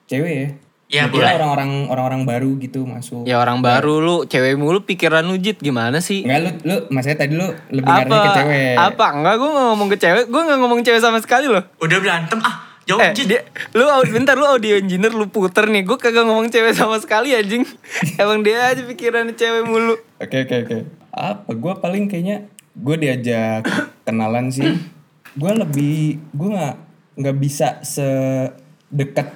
cewek 0.09 0.33
ya? 0.33 0.48
Ya, 0.90 1.07
Gua 1.07 1.22
boleh. 1.22 1.35
orang-orang 1.38 1.70
orang-orang 1.87 2.22
baru 2.26 2.50
gitu 2.59 2.83
masuk. 2.83 3.22
Ya 3.22 3.38
orang 3.38 3.62
baru 3.62 4.03
lu, 4.03 4.16
cewek 4.26 4.59
mulu 4.59 4.83
pikiran 4.83 5.22
lu 5.22 5.38
Jit 5.38 5.62
gimana 5.62 6.03
sih? 6.03 6.26
Enggak 6.26 6.40
lu 6.42 6.50
lu 6.66 6.76
maksudnya 6.90 7.18
tadi 7.22 7.38
lu 7.38 7.46
lebih 7.70 7.87
apa 7.94 8.11
ke 8.11 8.31
cewek. 8.42 8.74
apa 8.74 9.07
enggak 9.14 9.35
gue 9.38 9.48
nggak 9.55 9.66
ngomong 9.70 9.88
ke 9.88 9.96
cewek 10.03 10.24
gue 10.26 10.40
nggak 10.50 10.59
ngomong 10.59 10.81
cewek 10.83 10.98
sama 10.98 11.18
sekali 11.22 11.46
loh 11.46 11.62
udah 11.79 11.98
berantem 12.03 12.38
ah 12.42 12.55
jawab 12.90 13.07
eh 13.07 13.12
dia, 13.14 13.40
lu 13.70 13.87
bentar 14.11 14.35
lu 14.35 14.46
audio 14.50 14.74
engineer 14.83 15.14
lu 15.14 15.31
puter 15.31 15.70
nih 15.70 15.87
gue 15.87 15.94
kagak 15.94 16.26
ngomong 16.26 16.50
cewek 16.50 16.74
sama 16.74 16.98
sekali 16.98 17.38
anjing 17.38 17.62
emang 18.20 18.42
dia 18.42 18.74
aja 18.74 18.83
pikiran 18.83 19.31
cewek 19.31 19.62
mulu 19.62 19.94
Oke 20.18 20.42
oke 20.44 20.57
oke. 20.66 20.79
Apa? 21.14 21.50
Gue 21.55 21.72
paling 21.79 22.11
kayaknya 22.11 22.50
gue 22.76 22.96
diajak 22.98 23.64
kenalan 24.05 24.53
sih. 24.53 24.68
Gue 25.40 25.55
lebih 25.55 26.18
gue 26.35 26.48
nggak 26.50 26.76
nggak 27.22 27.37
bisa 27.38 27.79
sedekat 27.87 29.31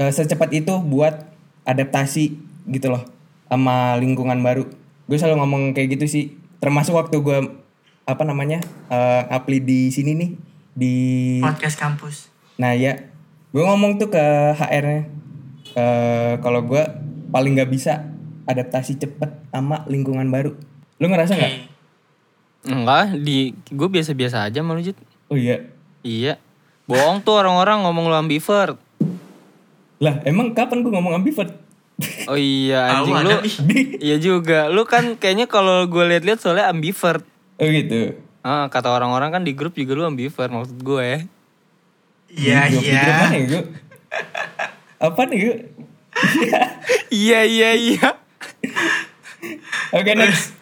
eh, 0.00 0.08
secepat 0.08 0.48
itu 0.56 0.80
buat 0.80 1.28
adaptasi 1.68 2.40
gitu 2.72 2.88
loh 2.88 3.04
sama 3.46 4.00
lingkungan 4.00 4.40
baru. 4.40 4.64
Gue 5.04 5.20
selalu 5.20 5.44
ngomong 5.44 5.62
kayak 5.76 6.00
gitu 6.00 6.06
sih. 6.08 6.24
Termasuk 6.58 6.96
waktu 6.96 7.20
gue 7.20 7.38
apa 8.08 8.22
namanya 8.24 8.64
eh 8.88 9.22
apply 9.28 9.60
di 9.60 9.92
sini 9.92 10.16
nih 10.16 10.30
di 10.72 10.94
podcast 11.44 11.76
kampus. 11.76 12.32
Nah 12.56 12.72
ya, 12.72 12.96
gue 13.52 13.62
ngomong 13.62 14.00
tuh 14.00 14.08
ke 14.08 14.24
HR-nya, 14.56 15.04
eh 15.76 16.32
kalau 16.40 16.64
gue 16.64 16.80
paling 17.28 17.52
nggak 17.54 17.70
bisa 17.70 18.08
adaptasi 18.48 18.96
cepet 18.98 19.30
sama 19.52 19.84
lingkungan 19.86 20.26
baru. 20.26 20.56
Lu 21.00 21.06
ngerasa 21.08 21.36
nggak? 21.36 21.54
Enggak 22.68 23.16
di 23.16 23.56
gue 23.72 23.88
biasa-biasa 23.88 24.44
aja 24.44 24.60
malu 24.60 24.84
Jit 24.84 24.96
Oh 25.32 25.38
iya. 25.38 25.64
iya 26.04 26.36
bohong 26.84 27.22
tuh 27.24 27.38
orang-orang 27.40 27.86
ngomong 27.86 28.10
lu 28.10 28.16
ambivert 28.18 28.76
Lah 30.00 30.24
emang 30.24 30.56
kapan 30.56 30.80
gue 30.80 30.92
ngomong 30.92 31.14
ambivert? 31.14 31.52
oh 32.28 32.38
iya 32.38 33.04
anjing 33.04 33.12
lu 33.20 33.36
iya 34.00 34.16
juga 34.16 34.72
lu 34.72 34.88
kan 34.88 35.20
kayaknya 35.20 35.44
kalau 35.44 35.84
gue 35.84 36.00
lihat-lihat 36.00 36.40
soalnya 36.40 36.72
ambivert 36.72 37.24
oh 37.60 37.68
gitu. 37.68 38.16
ah, 38.40 38.72
kata 38.72 38.88
orang-orang 38.88 39.36
kan 39.36 39.42
di 39.44 39.52
grup 39.52 39.76
juga 39.76 39.92
lu 39.92 40.08
ambivert 40.08 40.48
maksud 40.48 40.80
gue 40.80 41.04
ya 41.04 41.20
Iya 42.30 42.60
iya. 42.70 43.02
ya 43.34 43.42
gue? 43.42 43.62
Apa 45.02 45.26
nih 45.26 45.38
gue? 45.44 45.56
iya 47.10 47.42
iya 47.42 47.74
iya 47.74 48.08
Oke 49.90 50.14
next. 50.14 50.54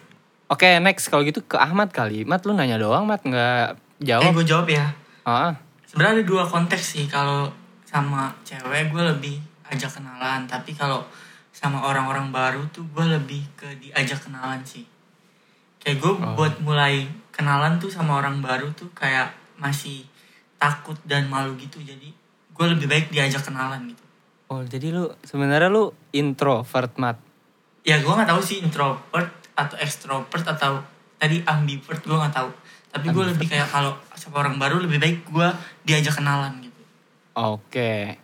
Oke 0.49 0.65
next 0.81 1.13
kalau 1.13 1.21
gitu 1.21 1.45
ke 1.45 1.61
Ahmad 1.61 1.93
kali 1.93 2.25
Mat 2.25 2.41
lu 2.49 2.57
nanya 2.57 2.81
doang 2.81 3.05
Mat 3.05 3.21
nggak 3.21 3.77
Eh 4.01 4.05
jawab 4.09 4.33
gue 4.33 4.45
jawab 4.49 4.65
ya. 4.65 4.97
ah 5.23 5.53
Sebenarnya 5.85 6.19
ada 6.19 6.25
dua 6.25 6.43
konteks 6.49 6.97
sih 6.97 7.05
kalau 7.05 7.53
sama 7.89 8.29
cewek 8.45 8.93
gue 8.93 9.01
lebih 9.01 9.41
ajak 9.65 9.97
kenalan, 9.97 10.45
tapi 10.45 10.77
kalau 10.77 11.01
sama 11.49 11.81
orang-orang 11.81 12.29
baru 12.29 12.61
tuh 12.69 12.85
gue 12.93 13.05
lebih 13.17 13.41
ke 13.57 13.65
diajak 13.81 14.21
kenalan 14.21 14.61
sih. 14.61 14.85
Kayak 15.81 15.97
gue 16.05 16.13
Oh. 16.21 16.37
buat 16.37 16.61
mulai 16.61 17.09
kenalan 17.33 17.81
tuh 17.81 17.89
sama 17.89 18.21
orang 18.21 18.45
baru 18.45 18.69
tuh 18.77 18.93
kayak 18.93 19.33
masih 19.57 20.05
takut 20.61 20.95
dan 21.09 21.25
malu 21.25 21.57
gitu, 21.57 21.81
jadi 21.81 22.13
gue 22.53 22.65
lebih 22.77 22.85
baik 22.85 23.05
diajak 23.09 23.41
kenalan 23.41 23.89
gitu. 23.89 24.05
Oh 24.53 24.61
jadi 24.61 24.93
lu 24.93 25.09
sebenarnya 25.25 25.73
lu 25.73 25.89
introvert 26.13 26.93
mat. 27.01 27.17
Ya 27.81 27.97
gue 27.97 28.11
nggak 28.11 28.29
tahu 28.29 28.41
sih 28.45 28.61
introvert 28.61 29.33
atau 29.57 29.75
extrovert 29.81 30.45
atau 30.45 30.83
tadi 31.17 31.41
ambivert 31.41 32.05
gue 32.05 32.13
nggak 32.13 32.35
tahu. 32.37 32.51
Tapi 32.89 33.05
gue 33.13 33.23
lebih 33.33 33.45
kayak 33.49 33.69
kalau 33.69 33.93
sama 34.13 34.45
orang 34.45 34.57
baru 34.57 34.81
lebih 34.81 34.97
baik 35.01 35.17
gue 35.29 35.47
diajak 35.85 36.17
kenalan 36.21 36.53
gitu. 36.61 36.68
Oke. 37.39 38.19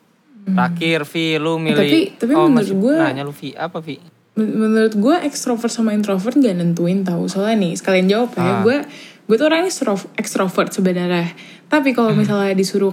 Terakhir 0.45 1.08
Vi 1.08 1.39
lu 1.39 1.58
milih. 1.58 1.80
Tapi- 1.80 2.10
tapi 2.15 2.32
oh, 2.34 2.45
menurut 2.45 2.75
gua- 2.75 3.01
Nanya 3.01 3.23
lu 3.23 3.32
Vi 3.32 3.49
apa 3.51 3.80
Vi? 3.80 3.97
Men- 4.36 4.51
menurut 4.54 4.91
gue 4.93 5.15
ekstrovert 5.23 5.71
sama 5.71 5.95
introvert 5.95 6.36
gak 6.36 6.54
nentuin 6.54 7.01
tahu 7.01 7.25
soalnya 7.25 7.56
nih 7.58 7.73
sekalian 7.73 8.06
jawab 8.06 8.36
ya 8.36 8.43
Ah. 8.43 8.60
gue 8.62 8.78
gue 9.25 9.36
tuh 9.39 9.47
orangnya 9.47 9.71
ekstrovert 10.13 10.69
sebenarnya 10.69 11.32
tapi 11.65 11.95
kalau 11.95 12.12
misalnya 12.12 12.51
disuruh 12.51 12.91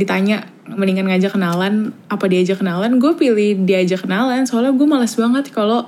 ditanya 0.00 0.48
mendingan 0.66 1.06
ngajak 1.06 1.36
kenalan 1.36 1.92
apa 2.08 2.24
diajak 2.24 2.56
kenalan 2.56 2.96
gue 2.96 3.12
pilih 3.14 3.62
diajak 3.62 4.02
kenalan 4.02 4.48
soalnya 4.48 4.72
gue 4.72 4.88
males 4.88 5.12
banget 5.12 5.52
kalau 5.52 5.86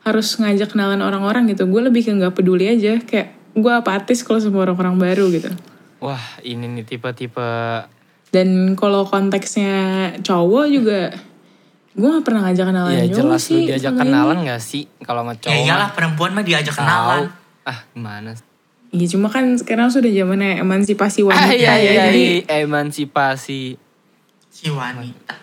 harus 0.00 0.30
ngajak 0.36 0.72
kenalan 0.72 1.02
orang-orang 1.02 1.50
gitu 1.50 1.66
gue 1.66 1.82
lebih 1.82 2.00
ke 2.00 2.14
nggak 2.14 2.32
peduli 2.32 2.70
aja 2.70 3.02
kayak 3.02 3.34
gue 3.52 3.72
apatis 3.72 4.22
kalau 4.22 4.38
sama 4.38 4.62
orang-orang 4.62 4.94
baru 4.96 5.26
gitu 5.28 5.50
Wah 5.98 6.22
ini 6.40 6.70
nih 6.70 6.86
tipe-tipe. 6.86 7.50
Dan 8.30 8.48
kalau 8.74 9.04
konteksnya 9.04 9.74
cowok 10.20 10.64
juga 10.68 11.00
gue 11.90 12.06
gak 12.06 12.22
pernah 12.22 12.46
ngajak 12.46 12.64
kenalan 12.64 12.92
Ya 12.92 13.04
juga 13.04 13.16
jelas 13.18 13.42
lu 13.42 13.48
sih 13.48 13.62
diajak 13.66 13.90
ini. 13.90 14.00
kenalan 14.00 14.38
gak 14.44 14.60
sih 14.60 14.84
kalau 15.00 15.22
sama 15.22 15.32
Ya 15.32 15.38
cowok? 15.40 15.58
iyalah 15.60 15.76
mah 15.84 15.90
perempuan 15.90 16.30
mah 16.32 16.44
diajak 16.44 16.70
tahu. 16.70 16.80
kenalan. 16.80 17.22
Ah 17.64 17.78
gimana? 17.90 18.30
sih? 18.32 18.44
Iya 18.88 19.06
cuma 19.10 19.28
kan 19.28 19.44
sekarang 19.52 19.88
sudah 19.88 20.08
zamannya 20.08 20.58
emansipasi 20.58 21.20
Ah 21.22 21.28
wanita 21.28 21.52
iya 21.52 21.72
ya 21.74 21.76
iya 21.76 22.02
jadi 22.06 22.24
iya. 22.40 22.56
emansipasi. 22.62 23.76
Si 24.48 24.66
wanita. 24.66 25.34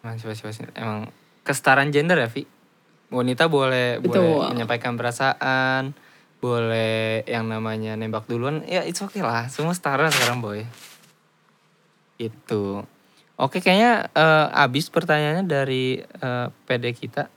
Emansipasi 0.00 0.40
emansipasi. 0.42 0.60
emang 0.74 1.12
kesetaraan 1.42 1.88
gender 1.88 2.16
ya 2.16 2.26
Vi? 2.26 2.42
Wanita 3.08 3.46
boleh 3.46 3.98
Betul. 3.98 4.20
boleh 4.20 4.50
menyampaikan 4.50 4.92
perasaan, 4.94 5.92
boleh 6.38 7.22
yang 7.24 7.46
namanya 7.46 7.94
nembak 7.94 8.24
duluan. 8.24 8.60
Ya 8.62 8.82
it's 8.82 8.98
okay 8.98 9.20
lah, 9.20 9.46
semua 9.46 9.72
setara 9.72 10.08
sekarang 10.08 10.38
boy. 10.38 10.64
Itu. 12.18 12.82
Oke 13.38 13.62
kayaknya 13.62 14.10
eh, 14.12 14.46
abis 14.66 14.90
pertanyaannya 14.90 15.46
dari 15.46 16.02
eh, 16.02 16.46
PD 16.66 16.90
kita. 16.90 17.30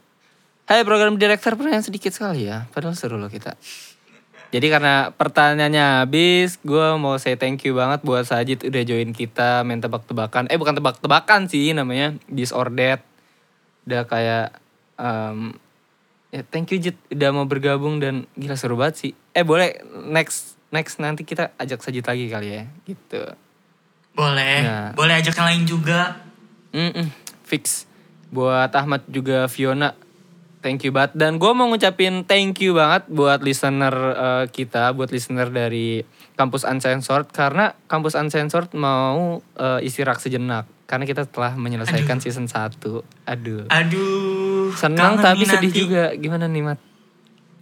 Hai 0.66 0.82
program 0.82 1.20
director 1.22 1.54
pertanyaan 1.54 1.86
sedikit 1.86 2.10
sekali 2.10 2.50
ya, 2.50 2.66
padahal 2.74 2.98
seru 2.98 3.22
loh 3.22 3.30
kita. 3.30 3.54
Jadi 4.52 4.68
karena 4.68 5.16
pertanyaannya 5.16 6.04
habis, 6.04 6.60
gue 6.60 6.88
mau 7.00 7.16
say 7.16 7.40
thank 7.40 7.64
you 7.64 7.72
banget 7.72 8.04
buat 8.04 8.28
Sajid 8.28 8.68
udah 8.68 8.84
join 8.84 9.16
kita 9.16 9.64
main 9.64 9.80
tebak-tebakan. 9.80 10.52
Eh 10.52 10.60
bukan 10.60 10.76
tebak-tebakan 10.76 11.48
sih 11.48 11.72
namanya, 11.72 12.20
disordered. 12.28 13.00
Udah 13.88 14.04
kayak, 14.04 14.60
em, 15.00 15.56
ya 16.36 16.44
thank 16.52 16.68
you 16.76 16.84
Jit 16.84 17.00
udah 17.16 17.32
mau 17.32 17.48
bergabung 17.48 18.04
dan 18.04 18.28
gila 18.36 18.60
seru 18.60 18.76
banget 18.76 18.96
sih. 19.00 19.12
Eh 19.32 19.48
boleh 19.48 19.80
next 20.12 20.60
next 20.68 21.00
nanti 21.00 21.24
kita 21.24 21.56
ajak 21.56 21.80
Sajid 21.80 22.04
lagi 22.04 22.28
kali 22.28 22.48
ya, 22.52 22.64
gitu. 22.84 23.24
Boleh. 24.12 24.58
Nah. 24.64 24.90
Boleh 24.94 25.20
ajak 25.20 25.36
yang 25.38 25.48
lain 25.48 25.64
juga. 25.64 26.20
Mm-mm, 26.72 27.08
fix. 27.44 27.88
Buat 28.32 28.72
Ahmad 28.76 29.04
juga 29.12 29.48
Fiona, 29.52 29.92
thank 30.64 30.88
you 30.88 30.92
banget. 30.96 31.16
Dan 31.20 31.36
gue 31.36 31.52
mau 31.52 31.68
ngucapin 31.68 32.24
thank 32.24 32.64
you 32.64 32.72
banget 32.72 33.08
buat 33.12 33.44
listener 33.44 33.92
eh, 33.92 34.46
kita, 34.48 34.96
buat 34.96 35.12
listener 35.12 35.52
dari 35.52 36.04
Kampus 36.36 36.64
Uncensored. 36.64 37.28
Karena 37.34 37.76
Kampus 37.92 38.16
Uncensored 38.16 38.72
mau 38.72 39.44
eh, 39.60 39.80
istirahat 39.84 40.22
sejenak. 40.24 40.68
karena 40.92 41.08
kita 41.08 41.24
telah 41.24 41.56
menyelesaikan 41.56 42.20
season 42.20 42.52
1. 42.52 42.84
Aduh. 43.24 43.64
Aduh. 43.72 44.76
Senang 44.76 45.16
kangen 45.16 45.24
tapi 45.24 45.48
sedih 45.48 45.72
nanti. 45.72 45.80
juga. 45.88 46.04
Gimana 46.20 46.52
nih, 46.52 46.68
Mat? 46.68 46.80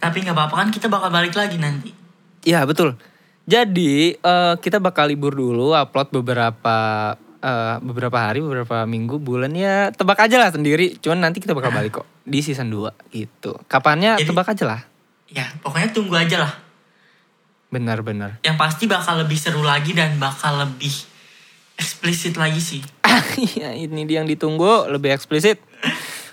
Tapi 0.02 0.26
nggak 0.26 0.34
apa-apa 0.34 0.66
kan 0.66 0.68
kita 0.74 0.90
bakal 0.90 1.14
balik 1.14 1.38
lagi 1.38 1.54
nanti. 1.62 1.94
Ya 2.42 2.66
betul. 2.66 2.98
Jadi 3.48 4.14
eh, 4.14 4.54
kita 4.60 4.78
bakal 4.78 5.08
libur 5.08 5.32
dulu, 5.34 5.72
upload 5.72 6.12
beberapa 6.12 6.76
eh, 7.40 7.76
beberapa 7.80 8.18
hari, 8.20 8.44
beberapa 8.44 8.84
minggu, 8.84 9.16
bulan 9.20 9.52
ya 9.56 9.90
tebak 9.92 10.20
aja 10.20 10.36
lah 10.36 10.50
sendiri. 10.52 10.96
Cuman 11.00 11.24
nanti 11.24 11.40
kita 11.40 11.56
bakal 11.56 11.72
balik 11.72 12.02
kok 12.02 12.06
di 12.22 12.40
season 12.44 12.68
2 12.68 13.14
gitu. 13.14 13.56
Kapannya 13.66 14.20
Jadi- 14.20 14.28
tebak 14.28 14.48
aja 14.52 14.64
lah. 14.66 14.80
Ya 15.30 15.46
pokoknya 15.62 15.94
tunggu 15.94 16.14
aja 16.18 16.42
lah. 16.42 16.52
Benar-benar. 17.70 18.42
Yang 18.42 18.56
pasti 18.58 18.84
bakal 18.90 19.22
lebih 19.22 19.38
seru 19.38 19.62
lagi 19.62 19.94
dan 19.94 20.18
bakal 20.18 20.58
lebih 20.58 20.90
eksplisit 21.78 22.36
lagi 22.36 22.60
sih. 22.60 22.82
Iya 23.40 23.72
ini 23.74 24.04
dia 24.04 24.22
yang 24.22 24.28
ditunggu 24.28 24.90
lebih 24.90 25.14
eksplisit. 25.14 25.62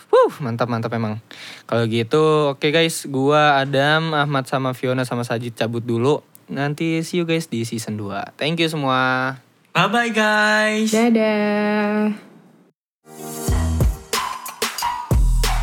Wuh 0.10 0.34
mantap 0.42 0.66
mantap 0.66 0.90
emang. 0.98 1.22
Kalau 1.70 1.86
gitu 1.86 2.58
oke 2.58 2.68
guys, 2.74 3.06
gua 3.06 3.62
Adam, 3.62 4.18
Ahmad 4.18 4.50
sama 4.50 4.74
Fiona 4.74 5.06
sama 5.06 5.22
Sajid 5.22 5.54
cabut 5.54 5.86
dulu. 5.86 6.26
Nanti 6.48 7.04
see 7.04 7.20
you 7.20 7.26
guys 7.28 7.52
di 7.52 7.68
season 7.68 8.00
2. 8.00 8.40
Thank 8.40 8.64
you 8.64 8.72
semua. 8.72 9.36
Bye 9.76 9.88
bye 9.92 10.12
guys. 10.12 10.96
Dadah. 10.96 12.16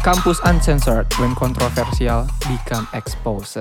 Kampus 0.05 0.37
Uncensored 0.45 1.09
when 1.17 1.33
controversial 1.33 2.29
become 2.45 2.85
exposed. 2.93 3.57